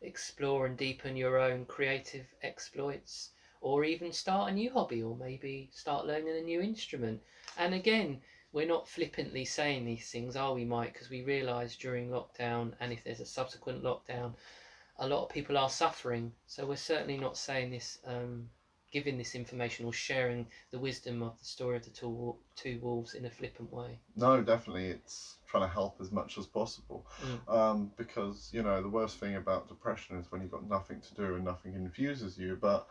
explore 0.00 0.66
and 0.66 0.76
deepen 0.76 1.16
your 1.16 1.38
own 1.38 1.64
creative 1.64 2.26
exploits, 2.42 3.30
or 3.60 3.84
even 3.84 4.12
start 4.12 4.50
a 4.50 4.54
new 4.54 4.70
hobby, 4.70 5.02
or 5.02 5.16
maybe 5.16 5.68
start 5.72 6.06
learning 6.06 6.36
a 6.36 6.40
new 6.40 6.60
instrument. 6.60 7.20
And 7.56 7.74
again, 7.74 8.20
we're 8.52 8.66
not 8.66 8.88
flippantly 8.88 9.44
saying 9.44 9.84
these 9.84 10.10
things, 10.10 10.36
are 10.36 10.54
we, 10.54 10.64
Mike? 10.64 10.92
Because 10.92 11.10
we 11.10 11.22
realise 11.22 11.76
during 11.76 12.08
lockdown, 12.08 12.72
and 12.80 12.92
if 12.92 13.04
there's 13.04 13.20
a 13.20 13.26
subsequent 13.26 13.82
lockdown, 13.82 14.32
a 14.98 15.06
lot 15.06 15.24
of 15.24 15.28
people 15.30 15.58
are 15.58 15.70
suffering. 15.70 16.32
So 16.46 16.66
we're 16.66 16.76
certainly 16.76 17.18
not 17.18 17.36
saying 17.36 17.70
this, 17.70 17.98
um, 18.06 18.48
giving 18.90 19.18
this 19.18 19.34
information 19.34 19.84
or 19.84 19.92
sharing 19.92 20.46
the 20.70 20.78
wisdom 20.78 21.22
of 21.22 21.38
the 21.38 21.44
story 21.44 21.76
of 21.76 21.84
the 21.84 21.90
two, 21.90 22.34
two 22.56 22.78
wolves 22.82 23.14
in 23.14 23.24
a 23.24 23.30
flippant 23.30 23.72
way. 23.72 23.98
No, 24.16 24.40
definitely, 24.42 24.86
it's 24.86 25.36
trying 25.46 25.64
to 25.64 25.72
help 25.72 25.96
as 26.00 26.10
much 26.10 26.38
as 26.38 26.46
possible. 26.46 27.06
Mm. 27.22 27.54
Um, 27.54 27.92
because 27.96 28.50
you 28.52 28.62
know 28.62 28.82
the 28.82 28.88
worst 28.88 29.18
thing 29.18 29.36
about 29.36 29.68
depression 29.68 30.16
is 30.16 30.30
when 30.30 30.42
you've 30.42 30.50
got 30.50 30.68
nothing 30.68 31.00
to 31.00 31.14
do 31.14 31.34
and 31.34 31.44
nothing 31.44 31.74
infuses 31.74 32.38
you. 32.38 32.58
But 32.60 32.86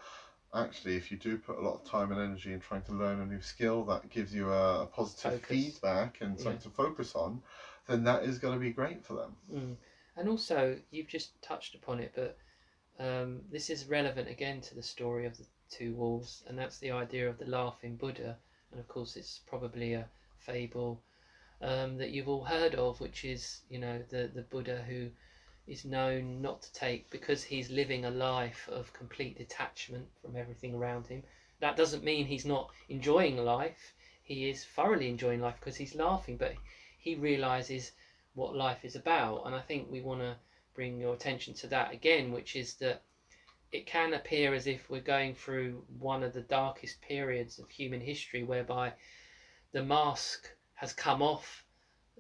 actually, 0.54 0.96
if 0.96 1.12
you 1.12 1.18
do 1.18 1.38
put 1.38 1.58
a 1.58 1.62
lot 1.62 1.76
of 1.76 1.86
time 1.86 2.12
and 2.12 2.22
energy 2.22 2.54
in 2.54 2.60
trying 2.60 2.84
to 2.84 2.94
learn 2.94 3.20
a 3.20 3.26
new 3.26 3.42
skill 3.42 3.84
that 3.86 4.10
gives 4.10 4.34
you 4.34 4.52
a, 4.52 4.84
a 4.84 4.86
positive 4.86 5.34
Focus. 5.34 5.48
feedback 5.50 6.18
and 6.22 6.40
something 6.40 6.62
to 6.62 6.70
focus 6.70 7.16
on, 7.16 7.42
then 7.88 8.04
that 8.04 8.24
is 8.24 8.40
going 8.40 8.54
to 8.54 8.60
be 8.60 8.72
great 8.72 9.06
for 9.06 9.14
them. 9.14 9.36
Mm. 9.54 9.76
And 10.16 10.30
also, 10.30 10.78
you've 10.90 11.08
just 11.08 11.40
touched 11.42 11.76
upon 11.76 12.00
it, 12.00 12.12
but 12.16 12.38
um, 13.00 13.42
this 13.52 13.70
is 13.70 13.86
relevant 13.86 14.28
again 14.28 14.62
to 14.62 14.76
the 14.76 14.82
story 14.82 15.28
of 15.28 15.38
the 15.38 15.46
two 15.70 15.94
wolves, 15.94 16.44
and 16.48 16.58
that's 16.58 16.78
the 16.80 16.92
idea 16.92 17.30
of 17.30 17.38
the 17.38 17.46
laughing 17.46 17.96
Buddha. 17.96 18.38
And 18.72 18.80
of 18.80 18.88
course, 18.88 19.16
it's 19.16 19.40
probably 19.48 19.94
a 19.94 20.08
fable 20.40 21.02
um, 21.62 21.98
that 21.98 22.12
you've 22.12 22.30
all 22.30 22.44
heard 22.44 22.76
of, 22.76 23.00
which 23.00 23.26
is, 23.26 23.62
you 23.70 23.80
know, 23.80 24.02
the, 24.10 24.30
the 24.34 24.44
Buddha 24.44 24.84
who 24.88 25.10
is 25.68 25.84
known 25.84 26.42
not 26.42 26.62
to 26.62 26.74
take 26.74 27.10
because 27.10 27.44
he's 27.44 27.70
living 27.70 28.06
a 28.06 28.10
life 28.10 28.70
of 28.72 28.94
complete 28.94 29.38
detachment 29.38 30.08
from 30.22 30.36
everything 30.36 30.74
around 30.74 31.08
him. 31.08 31.24
That 31.60 31.76
doesn't 31.76 32.04
mean 32.04 32.26
he's 32.26 32.46
not 32.46 32.72
enjoying 32.90 33.38
life. 33.38 33.94
He 34.24 34.50
is 34.50 34.64
thoroughly 34.64 35.10
enjoying 35.10 35.42
life 35.42 35.56
because 35.60 35.76
he's 35.76 35.96
laughing, 35.96 36.38
but 36.38 36.54
he 37.00 37.16
realizes 37.16 37.92
what 38.36 38.56
life 38.56 38.86
is 38.86 38.96
about. 38.96 39.46
And 39.46 39.56
I 39.56 39.62
think 39.62 39.90
we 39.90 40.02
want 40.02 40.22
to 40.22 40.36
bring 40.76 41.00
your 41.00 41.14
attention 41.14 41.54
to 41.56 41.68
that 41.68 41.92
again, 41.92 42.32
which 42.32 42.56
is 42.56 42.76
that 42.76 43.02
it 43.72 43.86
can 43.86 44.14
appear 44.14 44.54
as 44.54 44.68
if 44.68 44.90
we're 44.90 45.02
going 45.02 45.34
through 45.36 45.84
one 46.00 46.24
of 46.24 46.34
the 46.34 46.42
darkest 46.42 47.02
periods 47.02 47.60
of 47.60 47.70
human 47.70 48.02
history 48.02 48.44
whereby 48.44 48.94
the 49.74 49.84
mask 49.84 50.50
has 50.76 50.94
come 50.94 51.22
off, 51.22 51.66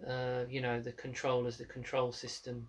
uh, 0.05 0.43
you 0.49 0.61
know, 0.61 0.81
the 0.81 0.91
controllers, 0.91 1.57
the 1.57 1.65
control 1.65 2.11
system, 2.11 2.67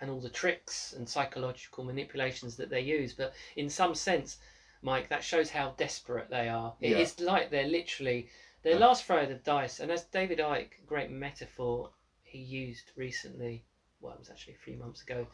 and 0.00 0.10
all 0.10 0.20
the 0.20 0.28
tricks 0.28 0.94
and 0.96 1.08
psychological 1.08 1.84
manipulations 1.84 2.56
that 2.56 2.70
they 2.70 2.80
use. 2.80 3.12
But 3.12 3.32
in 3.56 3.68
some 3.68 3.94
sense, 3.94 4.38
Mike, 4.82 5.08
that 5.08 5.24
shows 5.24 5.50
how 5.50 5.74
desperate 5.76 6.28
they 6.30 6.48
are. 6.48 6.74
It 6.80 6.96
is 6.96 7.14
Yeah. 7.18 7.26
like 7.32 7.50
they're 7.50 7.64
literally 7.64 8.28
their 8.62 8.74
Yeah. 8.74 8.86
last 8.86 9.04
throw 9.04 9.22
of 9.22 9.28
the 9.28 9.36
dice. 9.36 9.80
And 9.80 9.90
as 9.90 10.04
David 10.04 10.38
Icke, 10.38 10.84
great 10.86 11.10
metaphor 11.10 11.90
he 12.22 12.38
used 12.38 12.92
recently, 12.94 13.64
well, 14.00 14.14
it 14.14 14.18
was 14.18 14.28
actually 14.30 14.54
a 14.54 14.58
few 14.58 14.76
months 14.76 15.02
ago, 15.02 15.26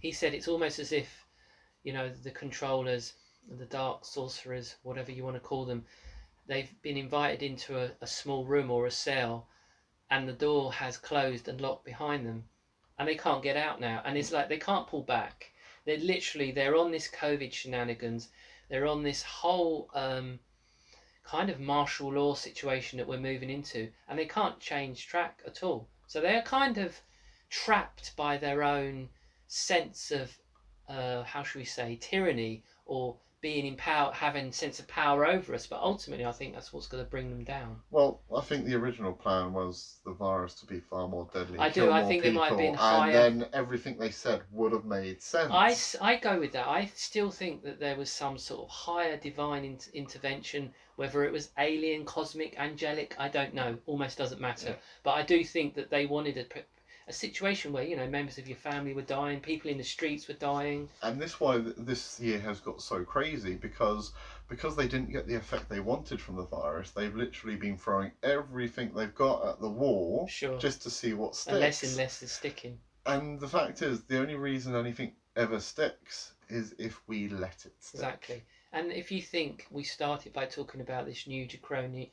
he 0.00 0.12
said 0.12 0.34
it's 0.34 0.48
almost 0.48 0.78
as 0.78 0.92
if, 0.92 1.26
you 1.82 1.92
know, 1.92 2.08
the 2.08 2.30
controllers, 2.30 3.14
the 3.58 3.66
dark 3.66 4.04
sorcerers, 4.04 4.76
whatever 4.82 5.10
you 5.10 5.24
want 5.24 5.36
to 5.36 5.40
call 5.40 5.64
them, 5.64 5.84
they've 6.46 6.70
been 6.82 6.96
invited 6.96 7.42
into 7.42 7.78
a, 7.78 7.90
a 8.00 8.06
small 8.06 8.44
room 8.44 8.70
or 8.70 8.86
a 8.86 8.90
cell, 8.90 9.48
and 10.10 10.28
the 10.28 10.32
door 10.32 10.72
has 10.72 10.96
closed 10.96 11.48
and 11.48 11.60
locked 11.60 11.84
behind 11.84 12.26
them, 12.26 12.44
and 12.98 13.08
they 13.08 13.14
can't 13.14 13.42
get 13.42 13.56
out 13.56 13.80
now. 13.80 14.02
And 14.04 14.18
it's 14.18 14.32
like 14.32 14.48
they 14.48 14.58
can't 14.58 14.86
pull 14.86 15.02
back. 15.02 15.52
They're 15.84 15.98
literally 15.98 16.52
they're 16.52 16.76
on 16.76 16.90
this 16.90 17.08
COVID 17.08 17.52
shenanigans. 17.52 18.28
They're 18.68 18.86
on 18.86 19.02
this 19.02 19.22
whole 19.22 19.88
um, 19.94 20.38
kind 21.24 21.50
of 21.50 21.60
martial 21.60 22.12
law 22.12 22.34
situation 22.34 22.98
that 22.98 23.08
we're 23.08 23.18
moving 23.18 23.50
into, 23.50 23.90
and 24.08 24.18
they 24.18 24.26
can't 24.26 24.60
change 24.60 25.06
track 25.06 25.40
at 25.46 25.62
all. 25.62 25.88
So 26.06 26.20
they're 26.20 26.42
kind 26.42 26.78
of 26.78 27.00
trapped 27.48 28.14
by 28.16 28.36
their 28.36 28.62
own 28.62 29.08
sense 29.46 30.10
of 30.10 30.36
uh, 30.90 31.22
how 31.22 31.42
should 31.42 31.58
we 31.60 31.64
say 31.64 31.96
tyranny 32.00 32.62
or 32.84 33.16
being 33.40 33.64
in 33.64 33.74
power, 33.76 34.12
having 34.12 34.52
sense 34.52 34.78
of 34.80 34.86
power 34.86 35.26
over 35.26 35.54
us. 35.54 35.66
But 35.66 35.80
ultimately, 35.80 36.26
I 36.26 36.32
think 36.32 36.52
that's 36.52 36.72
what's 36.72 36.86
going 36.86 37.02
to 37.02 37.08
bring 37.10 37.30
them 37.30 37.44
down. 37.44 37.76
Well, 37.90 38.20
I 38.36 38.42
think 38.42 38.66
the 38.66 38.74
original 38.74 39.12
plan 39.12 39.54
was 39.54 39.96
the 40.04 40.12
virus 40.12 40.54
to 40.56 40.66
be 40.66 40.80
far 40.80 41.08
more 41.08 41.26
deadly. 41.32 41.58
I 41.58 41.70
do, 41.70 41.90
I 41.90 42.04
think 42.04 42.24
it 42.24 42.34
might 42.34 42.50
have 42.50 42.58
people, 42.58 42.72
been 42.72 42.74
higher- 42.74 43.26
And 43.26 43.40
then 43.42 43.48
everything 43.54 43.96
they 43.98 44.10
said 44.10 44.42
would 44.52 44.72
have 44.72 44.84
made 44.84 45.22
sense. 45.22 45.96
I, 46.02 46.12
I 46.12 46.16
go 46.16 46.38
with 46.38 46.52
that. 46.52 46.66
I 46.68 46.90
still 46.94 47.30
think 47.30 47.62
that 47.62 47.80
there 47.80 47.96
was 47.96 48.10
some 48.10 48.36
sort 48.36 48.64
of 48.64 48.68
higher 48.68 49.16
divine 49.16 49.64
in- 49.64 49.78
intervention, 49.94 50.74
whether 50.96 51.24
it 51.24 51.32
was 51.32 51.48
alien, 51.58 52.04
cosmic, 52.04 52.58
angelic, 52.58 53.14
I 53.18 53.28
don't 53.28 53.54
know. 53.54 53.78
Almost 53.86 54.18
doesn't 54.18 54.40
matter. 54.40 54.70
Yeah. 54.70 54.76
But 55.02 55.12
I 55.12 55.22
do 55.22 55.42
think 55.44 55.74
that 55.76 55.88
they 55.88 56.04
wanted 56.04 56.36
a, 56.36 56.44
p- 56.44 56.60
a 57.10 57.12
situation 57.12 57.72
where, 57.72 57.82
you 57.82 57.96
know, 57.96 58.06
members 58.08 58.38
of 58.38 58.48
your 58.48 58.56
family 58.56 58.94
were 58.94 59.02
dying, 59.02 59.40
people 59.40 59.70
in 59.70 59.76
the 59.78 59.84
streets 59.84 60.28
were 60.28 60.34
dying. 60.34 60.88
and 61.02 61.20
this 61.20 61.38
why 61.40 61.58
th- 61.58 61.74
this 61.76 62.18
year 62.20 62.38
has 62.40 62.60
got 62.60 62.80
so 62.80 63.04
crazy 63.04 63.54
because 63.56 64.12
because 64.48 64.74
they 64.76 64.88
didn't 64.88 65.12
get 65.12 65.26
the 65.26 65.34
effect 65.34 65.68
they 65.68 65.80
wanted 65.80 66.20
from 66.20 66.36
the 66.36 66.44
virus. 66.44 66.90
They've 66.90 67.14
literally 67.14 67.56
been 67.56 67.76
throwing 67.76 68.12
everything 68.22 68.92
they've 68.94 69.14
got 69.14 69.46
at 69.46 69.60
the 69.60 69.68
wall 69.68 70.26
Sure. 70.28 70.58
just 70.58 70.82
to 70.82 70.90
see 70.90 71.12
what 71.12 71.34
sticks. 71.36 71.52
and 71.52 71.60
less 71.60 71.82
and 71.82 71.96
less 71.96 72.22
is 72.22 72.32
sticking. 72.32 72.78
And 73.06 73.40
the 73.40 73.48
fact 73.48 73.82
is, 73.82 74.02
the 74.04 74.18
only 74.20 74.34
reason 74.36 74.74
anything 74.74 75.12
ever 75.36 75.60
sticks 75.60 76.32
is 76.48 76.74
if 76.78 77.00
we 77.06 77.28
let 77.28 77.64
it 77.64 77.72
stick. 77.80 78.00
Exactly. 78.00 78.42
And 78.72 78.92
if 78.92 79.10
you 79.10 79.20
think 79.20 79.66
we 79.70 79.82
started 79.82 80.32
by 80.32 80.46
talking 80.46 80.80
about 80.80 81.06
this 81.06 81.26
new 81.26 81.46
draconian, 81.46 82.08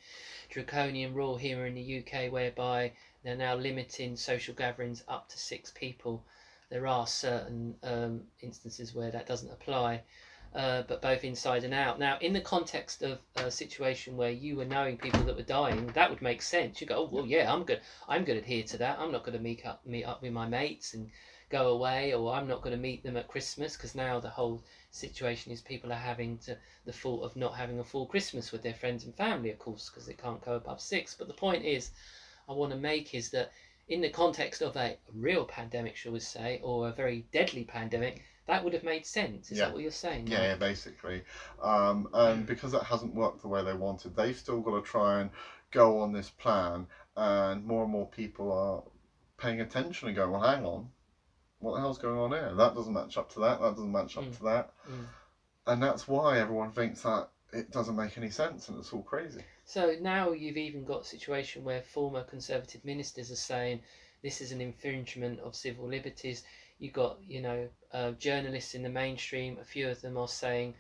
draconian 0.50 1.14
rule 1.14 1.38
here 1.38 1.66
in 1.66 1.76
the 1.76 2.00
UK, 2.00 2.32
whereby 2.32 2.94
they're 3.28 3.36
now 3.36 3.56
limiting 3.56 4.16
social 4.16 4.56
gatherings 4.56 5.04
up 5.08 5.28
to 5.30 5.38
six 5.38 5.72
people, 5.72 6.24
there 6.70 6.88
are 6.88 7.06
certain 7.06 7.76
um, 7.84 8.22
instances 8.42 8.94
where 8.94 9.12
that 9.12 9.28
doesn't 9.28 9.52
apply, 9.52 10.02
uh, 10.56 10.84
but 10.88 11.02
both 11.02 11.24
inside 11.24 11.64
and 11.64 11.74
out. 11.74 12.00
Now, 12.00 12.18
in 12.20 12.34
the 12.34 12.42
context 12.42 13.04
of 13.04 13.20
a 13.36 13.52
situation 13.52 14.16
where 14.18 14.32
you 14.32 14.56
were 14.56 14.66
knowing 14.66 14.98
people 14.98 15.24
that 15.24 15.36
were 15.36 15.44
dying, 15.44 15.88
that 15.88 16.10
would 16.10 16.22
make 16.22 16.42
sense. 16.42 16.80
You 16.80 16.88
go, 16.88 16.96
oh 16.96 17.10
well, 17.12 17.26
yeah, 17.26 17.54
I'm 17.54 17.64
good. 17.64 17.82
I'm 18.08 18.24
going 18.24 18.40
to 18.40 18.44
adhere 18.44 18.64
to 18.64 18.78
that. 18.78 19.00
I'm 19.00 19.12
not 19.12 19.24
going 19.26 19.38
to 19.38 19.44
meet 19.44 19.66
up 19.66 19.86
meet 19.86 20.06
up 20.06 20.22
with 20.22 20.32
my 20.32 20.48
mates 20.48 20.94
and 20.94 21.10
go 21.50 21.70
away, 21.70 22.14
or 22.14 22.34
I'm 22.34 22.48
not 22.48 22.62
going 22.62 22.76
to 22.76 22.82
meet 22.82 23.04
them 23.04 23.18
at 23.18 23.28
Christmas 23.28 23.76
because 23.76 23.96
now 23.96 24.20
the 24.20 24.30
whole 24.30 24.64
situation 24.92 25.52
is 25.52 25.62
people 25.62 25.92
are 25.92 25.96
having 25.96 26.38
to 26.40 26.58
the 26.86 26.94
fault 26.94 27.24
of 27.24 27.36
not 27.36 27.56
having 27.56 27.80
a 27.80 27.84
full 27.84 28.06
Christmas 28.06 28.52
with 28.52 28.64
their 28.64 28.74
friends 28.74 29.06
and 29.06 29.16
family, 29.16 29.52
of 29.52 29.60
course, 29.60 29.90
because 29.90 30.06
they 30.06 30.14
can't 30.14 30.44
go 30.44 30.56
above 30.56 30.82
six. 30.82 31.14
But 31.14 31.28
the 31.28 31.34
point 31.34 31.66
is, 31.66 31.92
I 32.48 32.54
want 32.54 32.72
to 32.72 32.78
make 32.78 33.14
is 33.14 33.30
that 33.32 33.52
in 33.88 34.02
the 34.02 34.10
context 34.10 34.62
of 34.62 34.76
a 34.76 34.98
real 35.14 35.46
pandemic, 35.46 35.96
shall 35.96 36.12
we 36.14 36.20
say, 36.20 36.60
or 36.64 36.90
a 36.90 36.92
very 36.92 37.26
deadly 37.32 37.64
pandemic, 37.64 38.24
that 38.48 38.64
would 38.64 38.74
have 38.74 38.84
made 38.84 39.06
sense. 39.06 39.52
Is 39.52 39.58
Yeah. 39.58 39.66
that 39.66 39.74
what 39.74 39.82
you're 39.82 39.92
saying? 39.92 40.28
Yeah, 40.28 40.42
yeah, 40.44 40.56
basically. 40.56 41.24
Um, 41.62 42.10
and 42.14 42.46
because 42.46 42.72
that 42.72 42.84
hasn't 42.84 43.14
worked 43.14 43.42
the 43.42 43.48
way 43.48 43.64
they 43.64 43.74
wanted, 43.74 44.16
they've 44.16 44.36
still 44.38 44.62
got 44.62 44.76
to 44.76 44.82
try 44.82 45.22
and 45.22 45.30
go 45.72 46.00
on 46.00 46.12
this 46.14 46.30
plan. 46.30 46.88
And 47.16 47.66
more 47.66 47.84
and 47.84 47.92
more 47.92 48.08
people 48.08 48.52
are 48.52 48.84
paying 49.38 49.62
attention 49.62 50.08
and 50.08 50.16
going, 50.16 50.32
well, 50.32 50.42
hang 50.42 50.66
on, 50.66 50.90
what 51.60 51.74
the 51.76 51.80
hell's 51.82 51.98
going 51.98 52.18
on 52.18 52.32
here? 52.32 52.54
That 52.56 52.76
doesn't 52.76 52.94
match 52.94 53.18
up 53.18 53.30
to 53.34 53.40
that. 53.42 53.60
That 53.60 53.72
doesn't 53.72 53.92
match 53.92 54.18
up 54.18 54.26
Mm. 54.26 54.38
to 54.38 54.44
that. 54.44 54.74
Mm. 54.90 55.06
And 55.68 55.84
that's 55.84 56.08
why 56.08 56.40
everyone 56.40 56.72
thinks 56.72 57.02
that 57.02 57.30
it 57.54 57.72
doesn't 57.72 57.96
make 57.96 58.18
any 58.18 58.30
sense 58.30 58.68
and 58.68 58.78
it's 58.78 58.92
all 58.92 59.04
crazy. 59.04 59.42
So 59.64 59.96
now 60.02 60.32
you've 60.32 60.58
even 60.58 60.84
got 60.84 61.02
a 61.02 61.06
situation 61.06 61.64
where 61.64 61.82
former 61.82 62.24
Conservative 62.24 62.84
ministers 62.84 63.32
are 63.32 63.36
saying 63.36 63.82
this 64.22 64.42
is 64.42 64.52
an 64.52 64.62
infringement 64.62 65.40
of 65.40 65.56
civil 65.56 65.88
liberties. 65.88 66.44
You've 66.80 66.94
got, 66.94 67.18
you 67.26 67.42
know, 67.42 67.70
uh, 67.94 68.12
journalists 68.12 68.76
in 68.76 68.84
the 68.84 68.90
mainstream, 68.90 69.58
a 69.60 69.64
few 69.64 69.90
of 69.90 70.02
them 70.02 70.18
are 70.18 70.28
saying, 70.28 70.76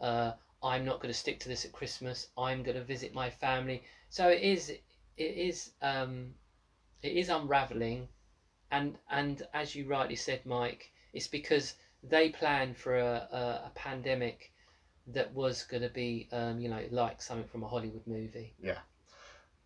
uh, 0.00 0.32
I'm 0.62 0.84
not 0.84 1.00
going 1.00 1.12
to 1.12 1.18
stick 1.18 1.38
to 1.40 1.48
this 1.48 1.64
at 1.64 1.72
Christmas, 1.72 2.28
I'm 2.36 2.62
going 2.62 2.76
to 2.76 2.84
visit 2.84 3.14
my 3.14 3.30
family. 3.30 3.82
So 4.08 4.28
it 4.28 4.42
is, 4.42 4.70
it 4.70 4.80
is, 5.18 5.70
um, 5.82 6.34
it 7.02 7.12
is 7.12 7.28
unravelling. 7.28 8.08
And, 8.70 8.98
and 9.10 9.42
as 9.52 9.74
you 9.74 9.86
rightly 9.86 10.16
said, 10.16 10.44
Mike, 10.44 10.90
it's 11.12 11.28
because 11.28 11.74
they 12.02 12.30
plan 12.30 12.74
for 12.74 12.96
a, 12.98 13.28
a, 13.30 13.66
a 13.66 13.72
pandemic 13.74 14.50
that 15.08 15.32
was 15.34 15.62
going 15.64 15.82
to 15.82 15.88
be, 15.88 16.28
um, 16.32 16.60
you 16.60 16.68
know, 16.68 16.82
like 16.90 17.22
something 17.22 17.46
from 17.48 17.62
a 17.62 17.68
Hollywood 17.68 18.06
movie. 18.06 18.54
Yeah. 18.62 18.78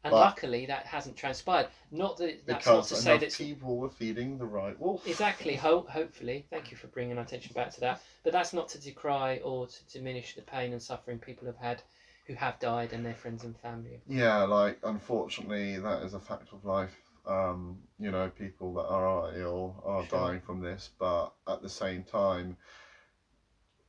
And 0.02 0.12
But- 0.12 0.20
luckily, 0.20 0.66
that 0.66 0.86
hasn't 0.86 1.16
transpired. 1.16 1.68
Not 1.90 2.16
that 2.18 2.46
that's 2.46 2.66
not 2.66 2.72
Because 2.76 2.88
to 2.88 2.96
say 2.96 3.10
enough 3.16 3.20
that 3.20 3.32
people 3.34 3.76
were 3.76 3.90
feeding 3.90 4.38
the 4.38 4.46
right 4.46 4.78
wolf. 4.80 5.06
exactly. 5.06 5.56
Ho- 5.56 5.86
hopefully, 5.90 6.46
thank 6.48 6.70
you 6.70 6.76
for 6.78 6.86
bringing 6.86 7.18
our 7.18 7.24
attention 7.24 7.52
back 7.52 7.70
to 7.72 7.80
that. 7.80 8.02
But 8.22 8.32
that's 8.32 8.52
not 8.54 8.68
to 8.70 8.78
decry 8.80 9.38
or 9.44 9.66
to 9.66 9.84
diminish 9.92 10.34
the 10.34 10.42
pain 10.42 10.72
and 10.72 10.82
suffering 10.82 11.18
people 11.18 11.46
have 11.46 11.58
had, 11.58 11.82
who 12.26 12.32
have 12.34 12.58
died, 12.60 12.92
and 12.94 13.04
their 13.04 13.14
friends 13.14 13.44
and 13.44 13.54
family. 13.58 14.00
Yeah, 14.06 14.44
like 14.44 14.78
unfortunately, 14.82 15.78
that 15.78 16.02
is 16.02 16.14
a 16.14 16.20
fact 16.20 16.52
of 16.52 16.64
life. 16.64 16.96
Um, 17.26 17.82
you 17.98 18.10
know, 18.10 18.30
people 18.30 18.72
that 18.74 18.86
are 18.86 19.34
ill 19.36 19.82
are 19.84 20.06
Sure. 20.06 20.18
dying 20.18 20.40
from 20.40 20.60
this, 20.62 20.88
but 20.98 21.34
at 21.46 21.60
the 21.60 21.68
same 21.68 22.04
time, 22.04 22.56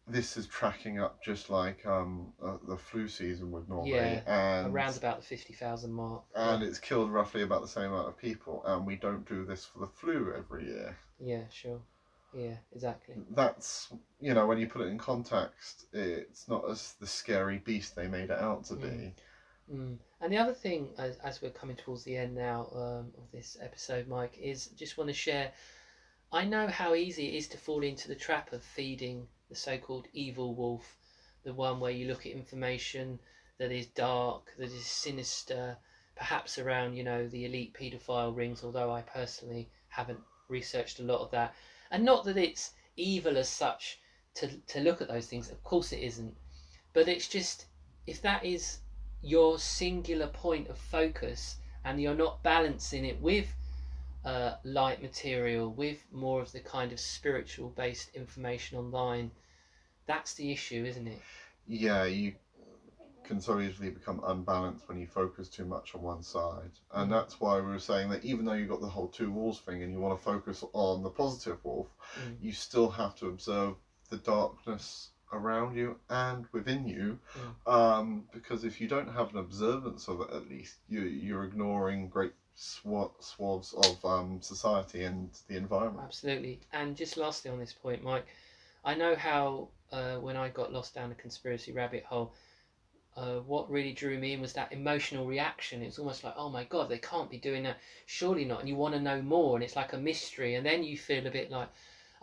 this 0.07 0.35
is 0.37 0.47
tracking 0.47 0.99
up 0.99 1.21
just 1.23 1.49
like 1.49 1.85
um, 1.85 2.33
uh, 2.43 2.57
the 2.67 2.77
flu 2.77 3.07
season 3.07 3.51
would 3.51 3.69
normally, 3.69 3.91
Yeah, 3.93 4.21
and 4.61 4.73
Around 4.73 4.97
about 4.97 5.21
the 5.21 5.25
fifty 5.25 5.53
thousand 5.53 5.93
mark. 5.93 6.23
and 6.35 6.63
it's 6.63 6.79
killed 6.79 7.11
roughly 7.11 7.43
about 7.43 7.61
the 7.61 7.67
same 7.67 7.91
amount 7.91 8.07
of 8.07 8.17
people, 8.17 8.63
and 8.65 8.85
we 8.85 8.95
don't 8.95 9.27
do 9.27 9.45
this 9.45 9.65
for 9.65 9.79
the 9.79 9.87
flu 9.87 10.33
every 10.35 10.65
year. 10.65 10.97
yeah, 11.19 11.43
sure. 11.49 11.79
Yeah, 12.33 12.55
exactly. 12.73 13.15
That's 13.31 13.91
you 14.19 14.33
know, 14.33 14.47
when 14.47 14.57
you 14.57 14.67
put 14.67 14.81
it 14.81 14.87
in 14.87 14.97
context, 14.97 15.85
it's 15.91 16.47
not 16.47 16.69
as 16.69 16.93
the 16.99 17.07
scary 17.07 17.57
beast 17.57 17.95
they 17.95 18.07
made 18.07 18.29
it 18.29 18.39
out 18.39 18.63
to 18.65 18.75
be. 18.75 18.87
Mm. 18.87 19.11
Mm. 19.73 19.97
And 20.21 20.31
the 20.31 20.37
other 20.37 20.53
thing, 20.53 20.89
as, 20.97 21.17
as 21.17 21.41
we're 21.41 21.51
coming 21.51 21.75
towards 21.75 22.03
the 22.03 22.15
end 22.15 22.35
now 22.35 22.69
um, 22.73 23.11
of 23.17 23.31
this 23.33 23.57
episode, 23.61 24.07
Mike, 24.07 24.37
is 24.41 24.67
just 24.67 24.97
want 24.97 25.09
to 25.09 25.13
share. 25.13 25.51
I 26.31 26.45
know 26.45 26.67
how 26.67 26.95
easy 26.95 27.27
it 27.27 27.35
is 27.35 27.47
to 27.49 27.57
fall 27.57 27.83
into 27.83 28.07
the 28.07 28.15
trap 28.15 28.53
of 28.53 28.63
feeding 28.63 29.27
the 29.51 29.57
so-called 29.57 30.07
evil 30.13 30.55
wolf, 30.55 30.95
the 31.43 31.53
one 31.53 31.81
where 31.81 31.91
you 31.91 32.07
look 32.07 32.25
at 32.25 32.31
information 32.31 33.19
that 33.59 33.69
is 33.69 33.85
dark, 33.87 34.53
that 34.57 34.71
is 34.71 34.85
sinister, 34.85 35.77
perhaps 36.15 36.57
around 36.57 36.95
you 36.95 37.03
know 37.03 37.27
the 37.27 37.43
elite 37.43 37.73
paedophile 37.73 38.35
rings. 38.35 38.63
Although 38.63 38.93
I 38.93 39.01
personally 39.01 39.69
haven't 39.89 40.21
researched 40.47 41.01
a 41.01 41.03
lot 41.03 41.19
of 41.19 41.31
that, 41.31 41.53
and 41.91 42.05
not 42.05 42.23
that 42.23 42.37
it's 42.37 42.71
evil 42.95 43.37
as 43.37 43.49
such 43.49 43.99
to 44.35 44.47
to 44.47 44.79
look 44.79 45.01
at 45.01 45.09
those 45.09 45.27
things. 45.27 45.51
Of 45.51 45.61
course 45.63 45.91
it 45.91 45.99
isn't, 45.99 46.33
but 46.93 47.09
it's 47.09 47.27
just 47.27 47.65
if 48.07 48.21
that 48.21 48.45
is 48.45 48.79
your 49.21 49.59
singular 49.59 50.27
point 50.27 50.69
of 50.69 50.77
focus 50.77 51.57
and 51.83 52.01
you're 52.01 52.15
not 52.15 52.41
balancing 52.41 53.03
it 53.03 53.19
with 53.19 53.53
uh, 54.23 54.55
light 54.63 55.01
material, 55.01 55.73
with 55.73 56.05
more 56.11 56.41
of 56.41 56.51
the 56.51 56.59
kind 56.59 56.91
of 56.91 56.99
spiritual 56.99 57.69
based 57.69 58.15
information 58.15 58.77
online, 58.77 59.31
that's 60.05 60.33
the 60.33 60.51
issue, 60.51 60.85
isn't 60.85 61.07
it? 61.07 61.19
yeah, 61.67 62.03
you 62.05 62.33
can 63.23 63.39
so 63.39 63.59
easily 63.59 63.89
become 63.89 64.19
unbalanced 64.25 64.87
when 64.89 64.99
you 64.99 65.05
focus 65.05 65.47
too 65.47 65.63
much 65.63 65.95
on 65.95 66.01
one 66.01 66.21
side. 66.23 66.71
And 66.91 67.07
Mm. 67.09 67.13
that's 67.13 67.39
why 67.39 67.55
we 67.55 67.67
were 67.67 67.79
saying 67.79 68.09
that 68.09 68.25
even 68.25 68.43
though 68.45 68.53
you've 68.53 68.67
got 68.67 68.81
the 68.81 68.89
whole 68.89 69.07
two 69.07 69.31
wolves 69.31 69.59
thing 69.59 69.81
and 69.83 69.93
you 69.93 69.99
want 69.99 70.17
to 70.17 70.23
focus 70.23 70.63
on 70.73 71.03
the 71.03 71.09
positive 71.09 71.63
wolf, 71.63 71.87
Mm. 72.19 72.37
you 72.41 72.51
still 72.51 72.89
have 72.89 73.15
to 73.15 73.27
observe 73.27 73.75
the 74.09 74.17
darkness 74.17 75.11
around 75.31 75.75
you 75.77 75.97
and 76.09 76.45
within 76.51 76.87
you. 76.87 77.19
Um, 77.65 78.27
because 78.33 78.65
if 78.65 78.81
you 78.81 78.87
don't 78.89 79.07
have 79.13 79.29
an 79.31 79.37
observance 79.37 80.09
of 80.09 80.19
it, 80.21 80.31
at 80.31 80.49
least, 80.49 80.79
you, 80.89 81.01
you're 81.03 81.45
ignoring 81.45 82.09
great 82.09 82.33
swa- 82.57 83.13
swaths 83.23 83.71
of 83.73 84.03
um, 84.03 84.41
society 84.41 85.03
and 85.03 85.29
the 85.47 85.55
environment. 85.55 86.03
Absolutely. 86.05 86.59
And 86.73 86.97
just 86.97 87.15
lastly 87.15 87.49
on 87.51 87.59
this 87.59 87.71
point, 87.71 88.03
Mike, 88.03 88.27
I 88.83 88.95
know 88.95 89.15
how 89.15 89.69
uh, 89.91 90.15
when 90.15 90.35
I 90.35 90.49
got 90.49 90.73
lost 90.73 90.95
down 90.95 91.11
a 91.11 91.15
conspiracy 91.15 91.71
rabbit 91.71 92.03
hole, 92.03 92.33
uh, 93.15 93.39
what 93.39 93.69
really 93.69 93.91
drew 93.91 94.17
me 94.17 94.33
in 94.33 94.41
was 94.41 94.53
that 94.53 94.71
emotional 94.71 95.25
reaction. 95.25 95.81
It's 95.81 95.99
almost 95.99 96.23
like, 96.23 96.33
oh 96.37 96.49
my 96.49 96.63
god, 96.63 96.89
they 96.89 96.97
can't 96.97 97.29
be 97.29 97.37
doing 97.37 97.63
that. 97.63 97.77
Surely 98.05 98.45
not. 98.45 98.61
And 98.61 98.69
you 98.69 98.75
want 98.75 98.93
to 98.93 99.01
know 99.01 99.21
more, 99.21 99.55
and 99.55 99.63
it's 99.63 99.75
like 99.75 99.93
a 99.93 99.97
mystery. 99.97 100.55
And 100.55 100.65
then 100.65 100.83
you 100.83 100.97
feel 100.97 101.27
a 101.27 101.31
bit 101.31 101.51
like, 101.51 101.69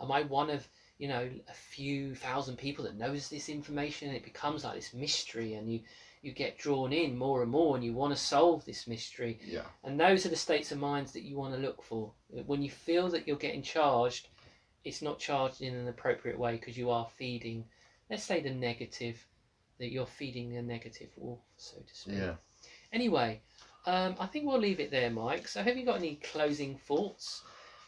am 0.01 0.11
I 0.11 0.23
one 0.23 0.49
of 0.49 0.67
you 0.97 1.07
know 1.07 1.29
a 1.47 1.53
few 1.53 2.15
thousand 2.15 2.57
people 2.57 2.83
that 2.85 2.97
knows 2.97 3.29
this 3.29 3.49
information? 3.49 4.07
And 4.07 4.17
it 4.17 4.23
becomes 4.23 4.63
like 4.63 4.75
this 4.75 4.93
mystery, 4.93 5.53
and 5.53 5.71
you 5.71 5.81
you 6.21 6.33
get 6.33 6.57
drawn 6.57 6.91
in 6.91 7.17
more 7.17 7.43
and 7.43 7.51
more, 7.51 7.75
and 7.75 7.85
you 7.85 7.93
want 7.93 8.13
to 8.13 8.21
solve 8.21 8.65
this 8.65 8.87
mystery. 8.87 9.39
Yeah. 9.45 9.61
And 9.83 9.99
those 9.99 10.25
are 10.25 10.29
the 10.29 10.35
states 10.35 10.71
of 10.71 10.79
minds 10.79 11.13
that 11.13 11.23
you 11.23 11.37
want 11.37 11.53
to 11.53 11.59
look 11.59 11.83
for. 11.83 12.11
When 12.47 12.61
you 12.63 12.69
feel 12.71 13.09
that 13.09 13.27
you're 13.27 13.37
getting 13.37 13.61
charged, 13.61 14.27
it's 14.83 15.01
not 15.01 15.19
charged 15.19 15.61
in 15.61 15.75
an 15.75 15.87
appropriate 15.87 16.37
way 16.37 16.53
because 16.53 16.77
you 16.77 16.89
are 16.89 17.07
feeding, 17.17 17.65
let's 18.09 18.23
say, 18.23 18.41
the 18.41 18.49
negative, 18.49 19.25
that 19.79 19.91
you're 19.91 20.05
feeding 20.05 20.53
the 20.53 20.61
negative 20.61 21.09
wolf, 21.17 21.39
so 21.57 21.77
to 21.77 21.95
speak. 21.95 22.15
Yeah. 22.15 22.35
Anyway, 22.91 23.41
um, 23.85 24.15
I 24.19 24.25
think 24.25 24.45
we'll 24.45 24.59
leave 24.59 24.79
it 24.79 24.91
there, 24.91 25.09
Mike. 25.09 25.47
So, 25.47 25.61
have 25.61 25.77
you 25.77 25.85
got 25.85 25.97
any 25.97 26.15
closing 26.15 26.77
thoughts 26.77 27.43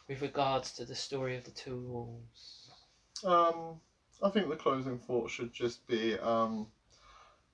with 0.08 0.21
regards 0.21 0.73
to 0.73 0.86
the 0.86 0.95
story 0.95 1.38
of 1.38 1.43
the 1.43 1.51
two 1.51 1.77
wolves? 1.77 2.69
Um, 3.23 3.80
I 4.23 4.30
think 4.30 4.49
the 4.49 4.56
closing 4.56 4.99
thought 4.99 5.30
should 5.30 5.54
just 5.54 5.86
be 5.88 6.17
um, 6.19 6.67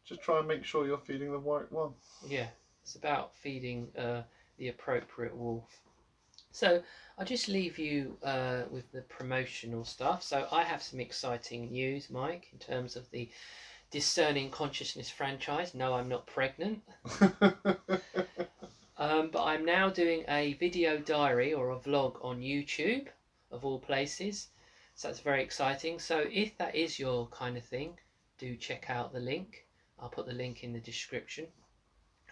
just 0.05 0.21
try 0.21 0.39
and 0.39 0.47
make 0.47 0.63
sure 0.63 0.85
you're 0.85 0.97
feeding 0.97 1.31
the 1.31 1.37
right 1.37 1.69
one. 1.71 1.93
Yeah, 2.27 2.47
it's 2.83 2.95
about 2.95 3.35
feeding 3.35 3.89
uh, 3.97 4.23
the 4.57 4.69
appropriate 4.69 5.35
wolf. 5.35 5.65
So 6.51 6.81
I'll 7.17 7.25
just 7.25 7.47
leave 7.47 7.77
you 7.79 8.17
uh, 8.23 8.63
with 8.69 8.91
the 8.91 9.01
promotional 9.01 9.83
stuff. 9.83 10.23
So 10.23 10.47
I 10.51 10.63
have 10.63 10.81
some 10.83 10.99
exciting 10.99 11.71
news, 11.71 12.09
Mike, 12.09 12.47
in 12.51 12.59
terms 12.59 12.95
of 12.95 13.09
the 13.11 13.29
Discerning 13.89 14.49
Consciousness 14.51 15.09
franchise. 15.09 15.73
No, 15.73 15.93
I'm 15.93 16.09
not 16.09 16.27
pregnant, 16.27 16.83
um, 18.97 19.29
but 19.31 19.43
I'm 19.43 19.63
now 19.65 19.89
doing 19.89 20.25
a 20.27 20.53
video 20.55 20.97
diary 20.97 21.53
or 21.53 21.71
a 21.71 21.79
vlog 21.79 22.23
on 22.23 22.41
YouTube, 22.41 23.07
of 23.51 23.65
all 23.65 23.79
places. 23.79 24.49
So 24.95 25.07
that's 25.07 25.19
very 25.19 25.43
exciting. 25.43 25.99
So 25.99 26.25
if 26.31 26.57
that 26.57 26.75
is 26.75 26.99
your 26.99 27.27
kind 27.27 27.57
of 27.57 27.63
thing, 27.63 27.97
do 28.37 28.55
check 28.55 28.89
out 28.89 29.13
the 29.13 29.19
link. 29.19 29.65
I'll 29.99 30.09
put 30.09 30.25
the 30.25 30.33
link 30.33 30.63
in 30.63 30.73
the 30.73 30.79
description. 30.79 31.47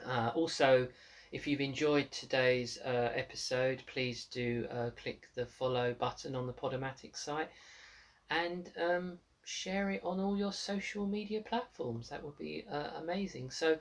Uh, 0.06 0.32
also, 0.36 0.88
if 1.32 1.48
you've 1.48 1.62
enjoyed 1.62 2.12
today's 2.12 2.78
uh, 2.86 3.12
episode, 3.16 3.84
please 3.88 4.26
do 4.26 4.68
uh, 4.72 4.90
click 5.02 5.28
the 5.36 5.46
follow 5.46 5.94
button 5.94 6.36
on 6.36 6.48
the 6.48 6.54
Podomatic 6.54 7.16
site 7.16 7.50
and 8.30 8.72
um, 8.80 9.18
share 9.44 9.90
it 9.92 10.02
on 10.04 10.20
all 10.20 10.38
your 10.38 10.52
social 10.52 11.06
media 11.06 11.42
platforms. 11.42 12.10
That 12.10 12.24
would 12.24 12.38
be 12.38 12.64
uh, 12.72 12.90
amazing. 12.98 13.50
So, 13.52 13.78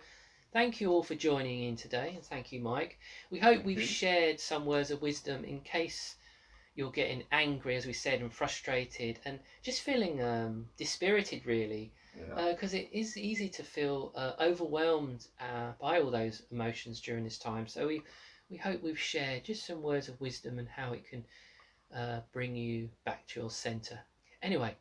thank 0.53 0.81
you 0.81 0.91
all 0.91 1.03
for 1.03 1.15
joining 1.15 1.65
in 1.65 1.77
today, 1.77 2.13
and 2.15 2.25
thank 2.25 2.53
you, 2.53 2.61
Mike. 2.61 2.99
We 3.31 3.39
hope 3.39 3.57
Thank 3.57 3.67
we've 3.67 3.81
you. 3.81 3.87
shared 3.87 4.41
some 4.41 4.67
words 4.67 4.91
of 4.91 5.03
wisdom 5.03 5.45
in 5.45 5.61
case 5.61 6.17
you're 6.75 6.91
getting 6.91 7.25
angry, 7.31 7.77
as 7.77 7.87
we 7.87 7.93
said, 7.93 8.21
and 8.21 8.33
frustrated, 8.33 9.21
and 9.25 9.39
just 9.63 9.83
feeling 9.83 10.23
um, 10.23 10.67
dispirited, 10.77 11.47
really 11.47 11.93
yeah. 12.17 12.53
because 12.53 12.75
it 12.75 12.89
is 12.93 13.17
easy 13.17 13.49
to 13.49 13.63
feel 13.63 14.13
uh, 14.15 14.33
overwhelmed 14.41 15.27
uh, 15.41 15.73
by 15.81 16.01
all 16.01 16.11
those 16.11 16.43
emotions 16.51 17.01
during 17.01 17.25
this 17.25 17.39
time. 17.39 17.67
So 17.67 17.87
we 17.87 18.03
we 18.51 18.57
hope 18.57 18.83
we've 18.83 18.99
shared 18.99 19.45
just 19.45 19.67
some 19.67 19.83
words 19.83 20.09
of 20.09 20.21
wisdom 20.21 20.59
and 20.59 20.69
how 20.69 20.93
it 20.93 21.09
can 21.09 21.25
uh, 21.95 22.21
bring 22.33 22.55
you 22.55 22.89
back 23.05 23.27
to 23.29 23.41
your 23.41 23.51
center. 23.51 23.99
Anyway, 24.43 24.77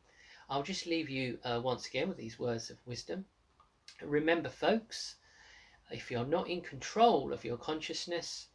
I'll 0.49 0.63
just 0.63 0.85
leave 0.85 1.09
you 1.09 1.39
uh, 1.43 1.61
once 1.63 1.87
again 1.87 2.09
with 2.09 2.17
these 2.17 2.37
words 2.37 2.69
of 2.69 2.77
wisdom. 2.85 3.25
Remember, 4.01 4.49
folks, 4.49 5.15
if 5.91 6.11
you're 6.11 6.25
not 6.25 6.49
in 6.49 6.61
control 6.61 7.31
of 7.31 7.45
your 7.45 7.57
consciousness, 7.57 8.47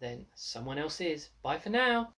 then 0.00 0.26
someone 0.34 0.78
else 0.78 1.00
is. 1.00 1.30
Bye 1.42 1.58
for 1.58 1.70
now. 1.70 2.15